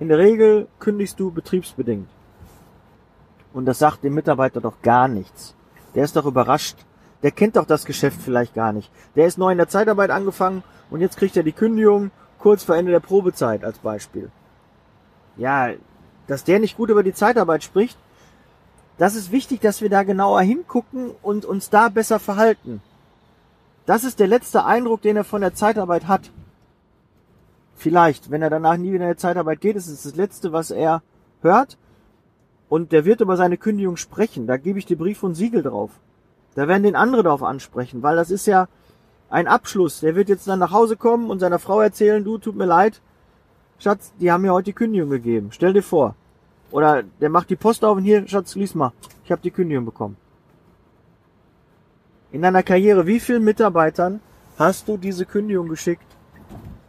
In 0.00 0.08
der 0.08 0.18
Regel 0.18 0.68
kündigst 0.78 1.20
du 1.20 1.30
betriebsbedingt. 1.30 2.08
Und 3.52 3.66
das 3.66 3.78
sagt 3.78 4.02
dem 4.02 4.14
Mitarbeiter 4.14 4.60
doch 4.60 4.82
gar 4.82 5.06
nichts. 5.06 5.54
Der 5.94 6.04
ist 6.04 6.16
doch 6.16 6.26
überrascht. 6.26 6.76
Der 7.22 7.30
kennt 7.30 7.56
doch 7.56 7.64
das 7.64 7.84
Geschäft 7.84 8.20
vielleicht 8.20 8.54
gar 8.54 8.72
nicht. 8.72 8.90
Der 9.14 9.26
ist 9.26 9.38
neu 9.38 9.52
in 9.52 9.58
der 9.58 9.68
Zeitarbeit 9.68 10.10
angefangen 10.10 10.62
und 10.90 11.00
jetzt 11.00 11.16
kriegt 11.16 11.36
er 11.36 11.42
die 11.42 11.52
Kündigung 11.52 12.10
kurz 12.38 12.64
vor 12.64 12.76
Ende 12.76 12.92
der 12.92 13.00
Probezeit 13.00 13.64
als 13.64 13.78
Beispiel. 13.78 14.30
Ja, 15.36 15.70
dass 16.26 16.44
der 16.44 16.58
nicht 16.58 16.76
gut 16.76 16.90
über 16.90 17.02
die 17.02 17.14
Zeitarbeit 17.14 17.64
spricht, 17.64 17.96
das 18.98 19.14
ist 19.14 19.32
wichtig, 19.32 19.60
dass 19.60 19.80
wir 19.80 19.90
da 19.90 20.02
genauer 20.02 20.42
hingucken 20.42 21.12
und 21.22 21.44
uns 21.44 21.70
da 21.70 21.88
besser 21.88 22.18
verhalten. 22.20 22.82
Das 23.86 24.04
ist 24.04 24.20
der 24.20 24.28
letzte 24.28 24.64
Eindruck, 24.64 25.02
den 25.02 25.16
er 25.16 25.24
von 25.24 25.40
der 25.40 25.54
Zeitarbeit 25.54 26.06
hat. 26.06 26.30
Vielleicht, 27.76 28.30
wenn 28.30 28.42
er 28.42 28.50
danach 28.50 28.76
nie 28.76 28.92
wieder 28.92 29.04
in 29.04 29.10
der 29.10 29.16
Zeitarbeit 29.16 29.60
geht, 29.60 29.76
ist 29.76 29.88
es 29.88 30.04
das 30.04 30.16
letzte, 30.16 30.52
was 30.52 30.70
er 30.70 31.02
hört. 31.42 31.76
Und 32.68 32.92
der 32.92 33.04
wird 33.04 33.20
über 33.20 33.36
seine 33.36 33.58
Kündigung 33.58 33.96
sprechen. 33.96 34.46
Da 34.46 34.56
gebe 34.56 34.78
ich 34.78 34.86
dir 34.86 34.96
Brief 34.96 35.22
und 35.22 35.34
Siegel 35.34 35.62
drauf. 35.62 35.90
Da 36.54 36.68
werden 36.68 36.82
den 36.84 36.96
andere 36.96 37.22
darauf 37.22 37.42
ansprechen, 37.42 38.02
weil 38.02 38.16
das 38.16 38.30
ist 38.30 38.46
ja 38.46 38.68
ein 39.28 39.48
Abschluss. 39.48 40.00
Der 40.00 40.14
wird 40.14 40.28
jetzt 40.28 40.46
dann 40.46 40.60
nach 40.60 40.70
Hause 40.70 40.96
kommen 40.96 41.30
und 41.30 41.40
seiner 41.40 41.58
Frau 41.58 41.80
erzählen, 41.80 42.24
du, 42.24 42.38
tut 42.38 42.56
mir 42.56 42.66
leid, 42.66 43.00
Schatz, 43.78 44.12
die 44.20 44.30
haben 44.30 44.42
mir 44.42 44.52
heute 44.52 44.66
die 44.66 44.72
Kündigung 44.72 45.10
gegeben. 45.10 45.48
Stell 45.50 45.72
dir 45.72 45.82
vor. 45.82 46.14
Oder 46.70 47.02
der 47.20 47.28
macht 47.28 47.50
die 47.50 47.56
Post 47.56 47.84
auf 47.84 47.96
und 47.96 48.04
hier, 48.04 48.26
Schatz, 48.26 48.54
lies 48.54 48.74
mal. 48.74 48.92
Ich 49.24 49.32
habe 49.32 49.42
die 49.42 49.50
Kündigung 49.50 49.84
bekommen. 49.84 50.16
In 52.32 52.42
deiner 52.42 52.62
Karriere, 52.62 53.06
wie 53.06 53.20
vielen 53.20 53.44
Mitarbeitern 53.44 54.20
hast 54.58 54.88
du 54.88 54.96
diese 54.96 55.26
Kündigung 55.26 55.68
geschickt? 55.68 56.13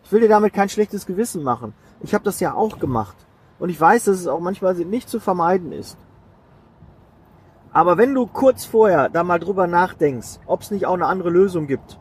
Ich 0.05 0.11
will 0.11 0.21
dir 0.21 0.29
damit 0.29 0.53
kein 0.53 0.69
schlechtes 0.69 1.07
Gewissen 1.07 1.41
machen. 1.41 1.73
Ich 1.99 2.13
habe 2.13 2.23
das 2.23 2.39
ja 2.39 2.53
auch 2.53 2.77
gemacht. 2.77 3.17
Und 3.57 3.69
ich 3.69 3.81
weiß, 3.81 4.05
dass 4.05 4.19
es 4.19 4.27
auch 4.27 4.39
manchmal 4.39 4.75
nicht 4.75 5.09
zu 5.09 5.19
vermeiden 5.19 5.71
ist. 5.71 5.97
Aber 7.73 7.97
wenn 7.97 8.13
du 8.13 8.27
kurz 8.27 8.65
vorher 8.65 9.09
da 9.09 9.23
mal 9.23 9.39
drüber 9.39 9.65
nachdenkst, 9.65 10.39
ob 10.45 10.61
es 10.61 10.69
nicht 10.69 10.85
auch 10.85 10.93
eine 10.93 11.07
andere 11.07 11.31
Lösung 11.31 11.65
gibt 11.65 11.99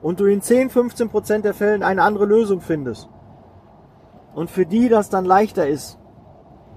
und 0.00 0.20
du 0.20 0.26
in 0.26 0.40
10, 0.40 0.70
15 0.70 1.08
Prozent 1.08 1.44
der 1.44 1.52
Fällen 1.52 1.82
eine 1.82 2.04
andere 2.04 2.24
Lösung 2.24 2.60
findest 2.60 3.08
und 4.32 4.48
für 4.48 4.64
die 4.64 4.88
das 4.88 5.10
dann 5.10 5.24
leichter 5.24 5.66
ist, 5.66 5.98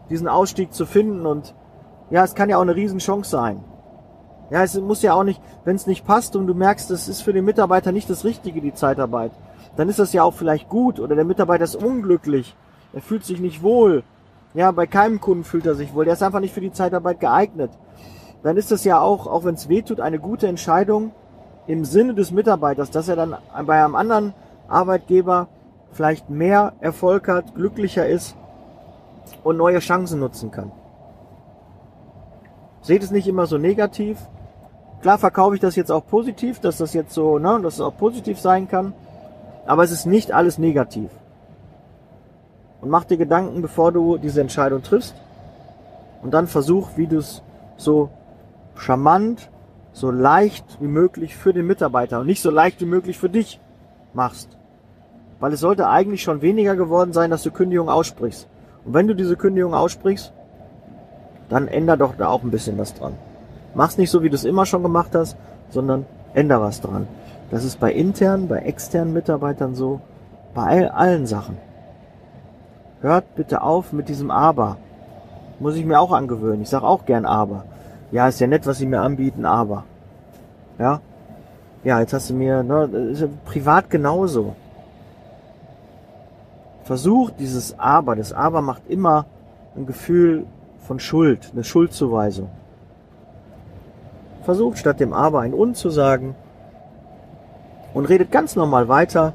diesen 0.09 0.27
Ausstieg 0.27 0.73
zu 0.73 0.85
finden 0.85 1.25
und 1.25 1.55
ja, 2.09 2.23
es 2.23 2.35
kann 2.35 2.49
ja 2.49 2.57
auch 2.57 2.63
eine 2.63 2.75
Riesenchance 2.75 3.29
sein. 3.29 3.63
Ja, 4.49 4.63
es 4.63 4.77
muss 4.77 5.03
ja 5.03 5.13
auch 5.13 5.23
nicht, 5.23 5.41
wenn 5.63 5.75
es 5.75 5.87
nicht 5.87 6.05
passt 6.05 6.35
und 6.35 6.47
du 6.47 6.53
merkst, 6.53 6.91
es 6.91 7.07
ist 7.07 7.21
für 7.21 7.31
den 7.31 7.45
Mitarbeiter 7.45 7.91
nicht 7.91 8.09
das 8.09 8.25
Richtige, 8.25 8.59
die 8.59 8.73
Zeitarbeit, 8.73 9.31
dann 9.75 9.89
ist 9.89 9.99
das 9.99 10.13
ja 10.13 10.23
auch 10.23 10.33
vielleicht 10.33 10.69
gut 10.69 10.99
oder 10.99 11.15
der 11.15 11.25
Mitarbeiter 11.25 11.63
ist 11.63 11.75
unglücklich 11.75 12.55
er 12.93 13.01
fühlt 13.01 13.25
sich 13.25 13.39
nicht 13.39 13.63
wohl. 13.63 14.03
Ja, 14.53 14.71
bei 14.71 14.85
keinem 14.85 15.19
Kunden 15.19 15.43
fühlt 15.43 15.65
er 15.65 15.73
sich 15.73 15.93
wohl. 15.95 16.05
Der 16.05 16.13
ist 16.13 16.21
einfach 16.21 16.39
nicht 16.39 16.53
für 16.53 16.61
die 16.61 16.71
Zeitarbeit 16.71 17.19
geeignet. 17.19 17.71
Dann 18.43 18.55
ist 18.55 18.71
es 18.71 18.83
ja 18.83 19.01
auch, 19.01 19.25
auch 19.25 19.45
wenn 19.45 19.55
es 19.55 19.67
weh 19.67 19.81
tut, 19.81 19.99
eine 19.99 20.19
gute 20.19 20.47
Entscheidung 20.47 21.11
im 21.65 21.85
Sinne 21.85 22.13
des 22.13 22.31
Mitarbeiters, 22.31 22.91
dass 22.91 23.07
er 23.07 23.15
dann 23.15 23.35
bei 23.65 23.83
einem 23.83 23.95
anderen 23.95 24.33
Arbeitgeber 24.67 25.47
vielleicht 25.91 26.29
mehr 26.29 26.73
Erfolg 26.81 27.27
hat, 27.27 27.55
glücklicher 27.55 28.07
ist 28.07 28.35
und 29.43 29.57
neue 29.57 29.79
Chancen 29.79 30.19
nutzen 30.19 30.51
kann. 30.51 30.71
Seht 32.81 33.01
es 33.01 33.11
nicht 33.11 33.27
immer 33.27 33.47
so 33.47 33.57
negativ. 33.57 34.19
Klar 35.01 35.17
verkaufe 35.17 35.55
ich 35.55 35.61
das 35.61 35.75
jetzt 35.75 35.91
auch 35.91 36.05
positiv, 36.05 36.59
dass 36.59 36.77
das 36.77 36.93
jetzt 36.93 37.13
so, 37.13 37.39
ne, 37.39 37.59
dass 37.63 37.75
es 37.75 37.81
auch 37.81 37.97
positiv 37.97 38.39
sein 38.39 38.67
kann. 38.67 38.93
Aber 39.65 39.83
es 39.83 39.91
ist 39.91 40.05
nicht 40.05 40.31
alles 40.31 40.57
negativ. 40.57 41.09
Und 42.81 42.89
mach 42.89 43.05
dir 43.05 43.17
Gedanken, 43.17 43.61
bevor 43.61 43.91
du 43.91 44.17
diese 44.17 44.41
Entscheidung 44.41 44.83
triffst. 44.83 45.15
Und 46.21 46.33
dann 46.33 46.47
versuch, 46.47 46.89
wie 46.95 47.07
du 47.07 47.17
es 47.17 47.41
so 47.77 48.09
charmant, 48.75 49.49
so 49.93 50.11
leicht 50.11 50.65
wie 50.81 50.87
möglich 50.87 51.35
für 51.35 51.53
den 51.53 51.67
Mitarbeiter 51.67 52.19
und 52.19 52.25
nicht 52.25 52.41
so 52.41 52.49
leicht 52.49 52.81
wie 52.81 52.85
möglich 52.85 53.17
für 53.17 53.29
dich 53.29 53.59
machst. 54.13 54.57
Weil 55.39 55.53
es 55.53 55.59
sollte 55.59 55.87
eigentlich 55.87 56.23
schon 56.23 56.41
weniger 56.41 56.75
geworden 56.75 57.13
sein, 57.13 57.29
dass 57.29 57.43
du 57.43 57.51
Kündigung 57.51 57.89
aussprichst. 57.89 58.47
Und 58.85 58.93
wenn 58.93 59.07
du 59.07 59.15
diese 59.15 59.35
Kündigung 59.35 59.73
aussprichst, 59.73 60.33
dann 61.49 61.67
änder 61.67 61.97
doch 61.97 62.15
da 62.15 62.27
auch 62.27 62.43
ein 62.43 62.51
bisschen 62.51 62.77
was 62.77 62.93
dran. 62.93 63.13
Mach's 63.75 63.97
nicht 63.97 64.09
so, 64.09 64.23
wie 64.23 64.29
du 64.29 64.35
es 64.35 64.45
immer 64.45 64.65
schon 64.65 64.83
gemacht 64.83 65.13
hast, 65.13 65.37
sondern 65.69 66.05
änder 66.33 66.61
was 66.61 66.81
dran. 66.81 67.07
Das 67.53 67.63
ist 67.63 67.79
bei 67.79 67.93
internen, 67.93 68.47
bei 68.47 68.57
externen 68.57 69.13
Mitarbeitern 69.13 69.75
so, 69.75 70.01
bei 70.55 70.89
allen 70.89 71.27
Sachen. 71.27 71.59
Hört 73.01 73.35
bitte 73.35 73.61
auf 73.61 73.93
mit 73.93 74.09
diesem 74.09 74.31
Aber. 74.31 74.77
Muss 75.59 75.75
ich 75.75 75.85
mir 75.85 75.99
auch 75.99 76.13
angewöhnen. 76.13 76.63
Ich 76.63 76.69
sage 76.69 76.87
auch 76.87 77.05
gern 77.05 77.27
Aber. 77.27 77.65
Ja, 78.11 78.27
ist 78.27 78.39
ja 78.39 78.47
nett, 78.47 78.65
was 78.65 78.79
sie 78.79 78.87
mir 78.87 79.01
anbieten, 79.01 79.45
aber. 79.45 79.83
Ja. 80.79 80.99
Ja, 81.83 81.99
jetzt 81.99 82.13
hast 82.13 82.31
du 82.31 82.33
mir, 82.33 82.63
ne, 82.63 82.85
ist 83.11 83.21
ja 83.21 83.27
privat 83.45 83.87
genauso. 83.91 84.55
Versucht 86.85 87.35
dieses 87.37 87.77
Aber. 87.77 88.15
Das 88.15 88.33
Aber 88.33 88.63
macht 88.63 88.89
immer 88.89 89.27
ein 89.75 89.85
Gefühl 89.85 90.47
von 90.87 90.99
Schuld, 90.99 91.51
eine 91.53 91.63
Schuldzuweisung. 91.63 92.49
Versucht 94.41 94.79
statt 94.79 94.99
dem 94.99 95.13
Aber 95.13 95.41
ein 95.41 95.53
Und 95.53 95.77
zu 95.77 95.91
sagen 95.91 96.33
und 97.93 98.05
redet 98.05 98.31
ganz 98.31 98.55
normal 98.55 98.87
weiter 98.87 99.33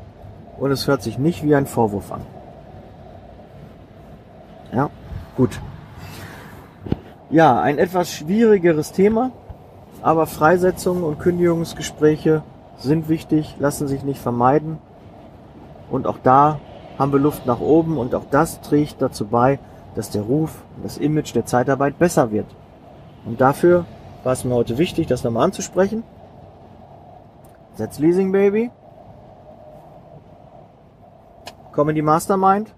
und 0.58 0.70
es 0.70 0.86
hört 0.86 1.02
sich 1.02 1.18
nicht 1.18 1.44
wie 1.44 1.54
ein 1.54 1.66
Vorwurf 1.66 2.12
an. 2.12 2.22
Ja, 4.72 4.90
gut. 5.36 5.60
Ja, 7.30 7.60
ein 7.60 7.78
etwas 7.78 8.10
schwierigeres 8.10 8.92
Thema, 8.92 9.30
aber 10.02 10.26
Freisetzungen 10.26 11.02
und 11.04 11.18
Kündigungsgespräche 11.18 12.42
sind 12.78 13.08
wichtig, 13.08 13.56
lassen 13.58 13.88
sich 13.88 14.02
nicht 14.02 14.20
vermeiden. 14.20 14.78
Und 15.90 16.06
auch 16.06 16.18
da 16.22 16.58
haben 16.98 17.12
wir 17.12 17.18
Luft 17.18 17.46
nach 17.46 17.60
oben 17.60 17.98
und 17.98 18.14
auch 18.14 18.24
das 18.30 18.60
trägt 18.60 19.00
dazu 19.00 19.26
bei, 19.26 19.58
dass 19.94 20.10
der 20.10 20.22
Ruf 20.22 20.62
und 20.76 20.84
das 20.84 20.98
Image 20.98 21.34
der 21.34 21.46
Zeitarbeit 21.46 21.98
besser 21.98 22.30
wird. 22.30 22.46
Und 23.24 23.40
dafür 23.40 23.84
war 24.24 24.32
es 24.32 24.44
mir 24.44 24.54
heute 24.54 24.78
wichtig, 24.78 25.06
das 25.06 25.24
nochmal 25.24 25.44
anzusprechen. 25.44 26.02
Setz 27.78 28.00
Leasing 28.00 28.32
Baby. 28.32 28.72
Komm 31.70 31.90
in 31.90 31.94
die 31.94 32.02
Mastermind. 32.02 32.74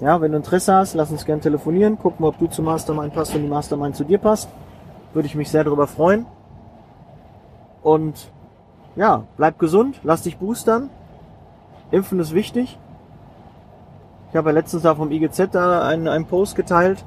Ja, 0.00 0.22
wenn 0.22 0.32
du 0.32 0.38
Interesse 0.38 0.74
hast, 0.74 0.94
lass 0.94 1.10
uns 1.10 1.26
gerne 1.26 1.42
telefonieren, 1.42 1.98
gucken, 1.98 2.24
ob 2.24 2.38
du 2.38 2.46
zum 2.46 2.64
Mastermind 2.64 3.12
passt 3.12 3.34
und 3.34 3.42
die 3.42 3.48
Mastermind 3.48 3.94
zu 3.94 4.04
dir 4.04 4.16
passt. 4.16 4.48
Würde 5.12 5.26
ich 5.26 5.34
mich 5.34 5.50
sehr 5.50 5.64
darüber 5.64 5.86
freuen. 5.86 6.24
Und 7.82 8.32
ja, 8.96 9.24
bleib 9.36 9.58
gesund, 9.58 10.00
lass 10.02 10.22
dich 10.22 10.38
boostern. 10.38 10.88
Impfen 11.90 12.18
ist 12.20 12.32
wichtig. 12.32 12.78
Ich 14.30 14.36
habe 14.36 14.48
ja 14.48 14.54
letztens 14.54 14.84
da 14.84 14.94
vom 14.94 15.10
IGZ 15.10 15.50
da 15.52 15.86
einen, 15.86 16.08
einen 16.08 16.24
Post 16.24 16.56
geteilt. 16.56 17.04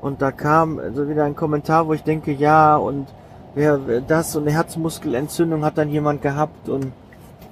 Und 0.00 0.22
da 0.22 0.32
kam 0.32 0.80
also 0.80 1.08
wieder 1.08 1.22
ein 1.22 1.36
Kommentar, 1.36 1.86
wo 1.86 1.92
ich 1.92 2.02
denke, 2.02 2.32
ja, 2.32 2.76
und 2.76 3.06
wer 3.56 3.78
das 4.02 4.36
und 4.36 4.42
eine 4.42 4.52
Herzmuskelentzündung 4.52 5.64
hat 5.64 5.78
dann 5.78 5.88
jemand 5.88 6.22
gehabt. 6.22 6.68
Und 6.68 6.92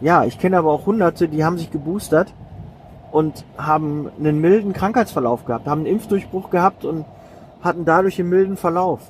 ja, 0.01 0.25
ich 0.25 0.39
kenne 0.39 0.59
aber 0.59 0.71
auch 0.71 0.87
Hunderte, 0.87 1.29
die 1.29 1.45
haben 1.45 1.59
sich 1.59 1.71
geboostert 1.71 2.33
und 3.11 3.45
haben 3.57 4.11
einen 4.19 4.41
milden 4.41 4.73
Krankheitsverlauf 4.73 5.45
gehabt, 5.47 5.67
haben 5.67 5.81
einen 5.81 5.95
Impfdurchbruch 5.95 6.51
gehabt 6.51 6.85
und 6.85 7.07
hatten 7.63 7.85
dadurch 7.85 8.21
einen 8.21 8.29
milden 8.29 8.57
Verlauf. 8.57 9.01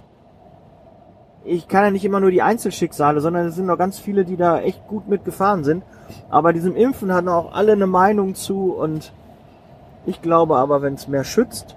Ich 1.45 1.69
kann 1.69 1.85
ja 1.85 1.91
nicht 1.91 2.05
immer 2.05 2.21
nur 2.21 2.31
die 2.31 2.43
Einzelschicksale, 2.43 3.21
sondern 3.21 3.49
es 3.49 3.57
sind 3.57 3.67
noch 3.67 3.77
ganz 3.77 3.99
viele, 3.99 4.25
die 4.25 4.37
da 4.37 4.61
echt 4.61 4.87
gut 4.87 5.09
mitgefahren 5.09 5.65
sind. 5.65 5.83
Aber 6.31 6.53
diesem 6.53 6.77
Impfen 6.77 7.13
hatten 7.13 7.29
auch 7.29 7.53
alle 7.53 7.73
eine 7.73 7.87
Meinung 7.87 8.35
zu 8.35 8.73
und 8.73 9.13
ich 10.07 10.23
glaube 10.23 10.57
aber, 10.57 10.81
wenn 10.81 10.95
es 10.95 11.09
mehr 11.09 11.25
schützt, 11.25 11.77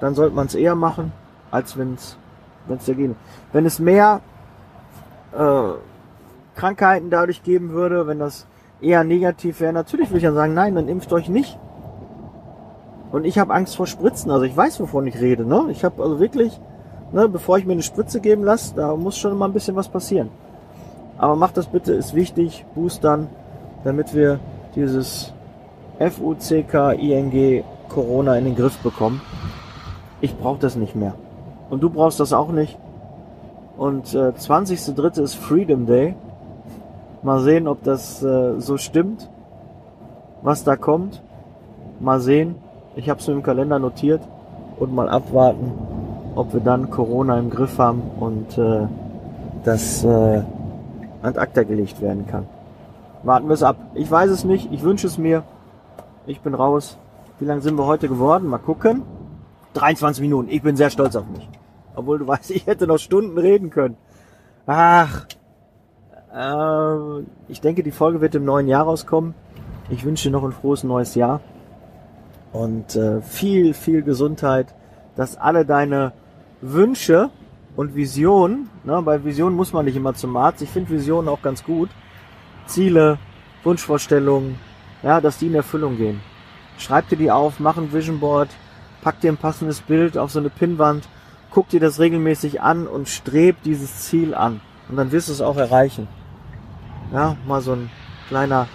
dann 0.00 0.14
sollte 0.14 0.34
man 0.34 0.46
es 0.46 0.54
eher 0.54 0.74
machen, 0.74 1.12
als 1.50 1.76
wenn 1.76 1.94
es 1.94 2.16
wenn 2.66 2.78
es 2.78 2.86
dagegen. 2.86 3.16
Wenn 3.52 3.66
es 3.66 3.78
mehr 3.78 4.20
äh, 5.32 5.62
Krankheiten 6.54 7.10
dadurch 7.10 7.42
geben 7.42 7.70
würde, 7.70 8.06
wenn 8.06 8.18
das 8.18 8.46
eher 8.80 9.04
negativ 9.04 9.60
wäre, 9.60 9.72
natürlich 9.72 10.10
würde 10.10 10.18
ich 10.18 10.24
dann 10.24 10.34
sagen, 10.34 10.54
nein, 10.54 10.74
dann 10.74 10.88
impft 10.88 11.12
euch 11.12 11.28
nicht. 11.28 11.58
Und 13.12 13.24
ich 13.24 13.38
habe 13.38 13.52
Angst 13.52 13.76
vor 13.76 13.86
Spritzen, 13.86 14.30
also 14.30 14.44
ich 14.44 14.56
weiß, 14.56 14.80
wovon 14.80 15.06
ich 15.06 15.20
rede. 15.20 15.44
Ne? 15.44 15.66
Ich 15.70 15.84
habe 15.84 16.02
also 16.02 16.20
wirklich, 16.20 16.60
ne, 17.12 17.28
bevor 17.28 17.58
ich 17.58 17.66
mir 17.66 17.72
eine 17.72 17.82
Spritze 17.82 18.20
geben 18.20 18.44
lasse, 18.44 18.74
da 18.74 18.94
muss 18.94 19.18
schon 19.18 19.36
mal 19.36 19.46
ein 19.46 19.52
bisschen 19.52 19.76
was 19.76 19.88
passieren. 19.88 20.30
Aber 21.18 21.36
macht 21.36 21.56
das 21.56 21.66
bitte, 21.66 21.92
ist 21.92 22.14
wichtig, 22.14 22.64
boostern, 22.74 23.28
damit 23.84 24.14
wir 24.14 24.38
dieses 24.74 25.32
F-U-C-K-I-N-G 25.98 27.64
Corona 27.88 28.36
in 28.38 28.44
den 28.44 28.54
Griff 28.54 28.78
bekommen. 28.78 29.20
Ich 30.20 30.36
brauche 30.36 30.60
das 30.60 30.76
nicht 30.76 30.94
mehr. 30.94 31.14
Und 31.70 31.82
du 31.82 31.88
brauchst 31.88 32.20
das 32.20 32.32
auch 32.32 32.50
nicht. 32.50 32.76
Und 33.78 34.14
äh, 34.14 34.32
20.3. 34.36 35.22
ist 35.22 35.36
Freedom 35.36 35.86
Day. 35.86 36.14
Mal 37.22 37.40
sehen, 37.40 37.68
ob 37.68 37.82
das 37.84 38.22
äh, 38.22 38.60
so 38.60 38.76
stimmt, 38.76 39.30
was 40.42 40.64
da 40.64 40.76
kommt. 40.76 41.22
Mal 42.00 42.20
sehen. 42.20 42.56
Ich 42.96 43.08
habe 43.08 43.20
es 43.20 43.26
mir 43.28 43.34
im 43.34 43.42
Kalender 43.42 43.78
notiert 43.78 44.20
und 44.78 44.94
mal 44.94 45.08
abwarten, 45.08 45.72
ob 46.34 46.52
wir 46.52 46.60
dann 46.60 46.90
Corona 46.90 47.38
im 47.38 47.50
Griff 47.50 47.78
haben 47.78 48.02
und 48.18 48.58
äh, 48.58 48.86
das 49.64 50.02
äh, 50.04 50.42
an 51.22 51.36
Akta 51.36 51.62
gelegt 51.62 52.00
werden 52.00 52.26
kann. 52.26 52.46
Warten 53.22 53.48
wir 53.48 53.54
es 53.54 53.62
ab. 53.62 53.76
Ich 53.94 54.10
weiß 54.10 54.30
es 54.30 54.44
nicht. 54.44 54.72
Ich 54.72 54.82
wünsche 54.82 55.06
es 55.06 55.18
mir. 55.18 55.42
Ich 56.26 56.40
bin 56.40 56.54
raus. 56.54 56.96
Wie 57.38 57.44
lange 57.44 57.60
sind 57.60 57.76
wir 57.76 57.86
heute 57.86 58.08
geworden? 58.08 58.48
Mal 58.48 58.58
gucken. 58.58 59.02
23 59.74 60.22
Minuten. 60.22 60.48
Ich 60.50 60.62
bin 60.62 60.76
sehr 60.76 60.90
stolz 60.90 61.16
auf 61.16 61.26
mich. 61.26 61.48
Obwohl 61.94 62.18
du 62.18 62.26
weißt, 62.26 62.50
ich 62.50 62.66
hätte 62.66 62.86
noch 62.86 62.98
Stunden 62.98 63.38
reden 63.38 63.70
können. 63.70 63.96
Ach, 64.66 65.26
äh, 66.34 67.22
ich 67.48 67.60
denke, 67.60 67.82
die 67.82 67.90
Folge 67.90 68.20
wird 68.20 68.34
im 68.34 68.44
neuen 68.44 68.68
Jahr 68.68 68.84
rauskommen. 68.84 69.34
Ich 69.88 70.04
wünsche 70.04 70.28
dir 70.28 70.32
noch 70.32 70.44
ein 70.44 70.52
frohes 70.52 70.84
neues 70.84 71.14
Jahr 71.14 71.40
und 72.52 72.96
äh, 72.96 73.20
viel, 73.22 73.74
viel 73.74 74.02
Gesundheit, 74.02 74.74
dass 75.16 75.36
alle 75.36 75.64
deine 75.64 76.12
Wünsche 76.60 77.30
und 77.76 77.94
Visionen, 77.94 78.68
ne, 78.84 79.00
bei 79.02 79.24
Visionen 79.24 79.56
muss 79.56 79.72
man 79.72 79.84
nicht 79.84 79.96
immer 79.96 80.14
zum 80.14 80.36
Arzt, 80.36 80.62
ich 80.62 80.70
finde 80.70 80.90
Visionen 80.90 81.28
auch 81.28 81.42
ganz 81.42 81.64
gut, 81.64 81.90
Ziele, 82.66 83.18
Wunschvorstellungen, 83.64 84.58
ja, 85.02 85.20
dass 85.20 85.38
die 85.38 85.46
in 85.46 85.54
Erfüllung 85.54 85.96
gehen. 85.96 86.20
Schreib 86.78 87.08
dir 87.08 87.16
die 87.16 87.30
auf, 87.30 87.60
mach 87.60 87.76
ein 87.76 87.92
Vision 87.92 88.20
Board, 88.20 88.48
pack 89.02 89.20
dir 89.20 89.30
ein 89.30 89.36
passendes 89.36 89.80
Bild 89.80 90.18
auf 90.18 90.30
so 90.30 90.38
eine 90.38 90.50
Pinnwand, 90.50 91.08
guck 91.50 91.68
dir 91.68 91.80
das 91.80 91.98
regelmäßig 91.98 92.60
an 92.60 92.86
und 92.86 93.08
streb 93.08 93.62
dieses 93.62 94.02
Ziel 94.02 94.34
an. 94.34 94.60
Und 94.88 94.96
dann 94.96 95.12
wirst 95.12 95.28
du 95.28 95.32
es 95.32 95.40
auch 95.40 95.56
erreichen. 95.56 96.08
Ja, 97.12 97.36
mal 97.46 97.60
so 97.60 97.72
ein 97.72 97.90
kleiner 98.28 98.68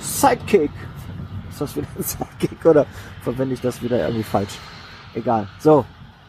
Sidekick. 0.00 0.70
Ist 1.50 1.60
das 1.60 1.76
wieder 1.76 1.86
ein 1.96 2.02
Sidekick 2.38 2.64
oder 2.64 2.86
verwende 3.22 3.54
ich 3.54 3.60
das 3.60 3.82
wieder 3.82 4.00
irgendwie 4.00 4.22
falsch? 4.22 4.58
Egal. 5.14 5.48
So, 5.58 5.84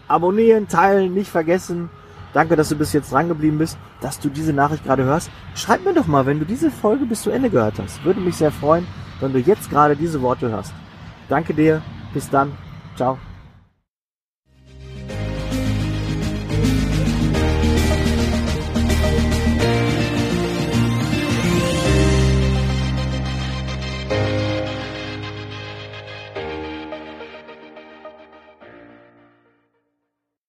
abonnieren, 0.08 0.68
teilen, 0.68 1.14
nicht 1.14 1.30
vergessen. 1.30 1.90
Danke, 2.34 2.56
dass 2.56 2.70
du 2.70 2.76
bis 2.76 2.94
jetzt 2.94 3.12
dran 3.12 3.28
geblieben 3.28 3.58
bist, 3.58 3.78
dass 4.02 4.20
du 4.20 4.30
diese 4.30 4.54
Nachricht 4.54 4.84
gerade 4.84 5.04
hörst. 5.04 5.32
Schreib 5.56 5.84
mir 5.84 5.94
doch 5.94 6.08
mal, 6.08 6.26
wenn 6.26 6.40
du 6.40 6.46
diese 6.46 6.70
Folge 6.70 7.06
bis 7.06 7.24
zu 7.24 7.32
Ende 7.32 7.50
gehört 7.50 7.80
hast. 7.80 8.04
Würde 8.04 8.20
mich 8.20 8.36
sehr 8.36 8.52
freuen, 8.52 8.86
wenn 9.20 9.34
du 9.34 9.40
jetzt 9.40 9.70
gerade 9.70 9.96
diese 9.96 10.22
Worte 10.22 10.50
hörst. 10.50 10.74
Danke 11.30 11.54
dir. 11.54 11.82
Bis 12.14 12.30
dann. 12.30 12.52
Ciao. 12.96 13.18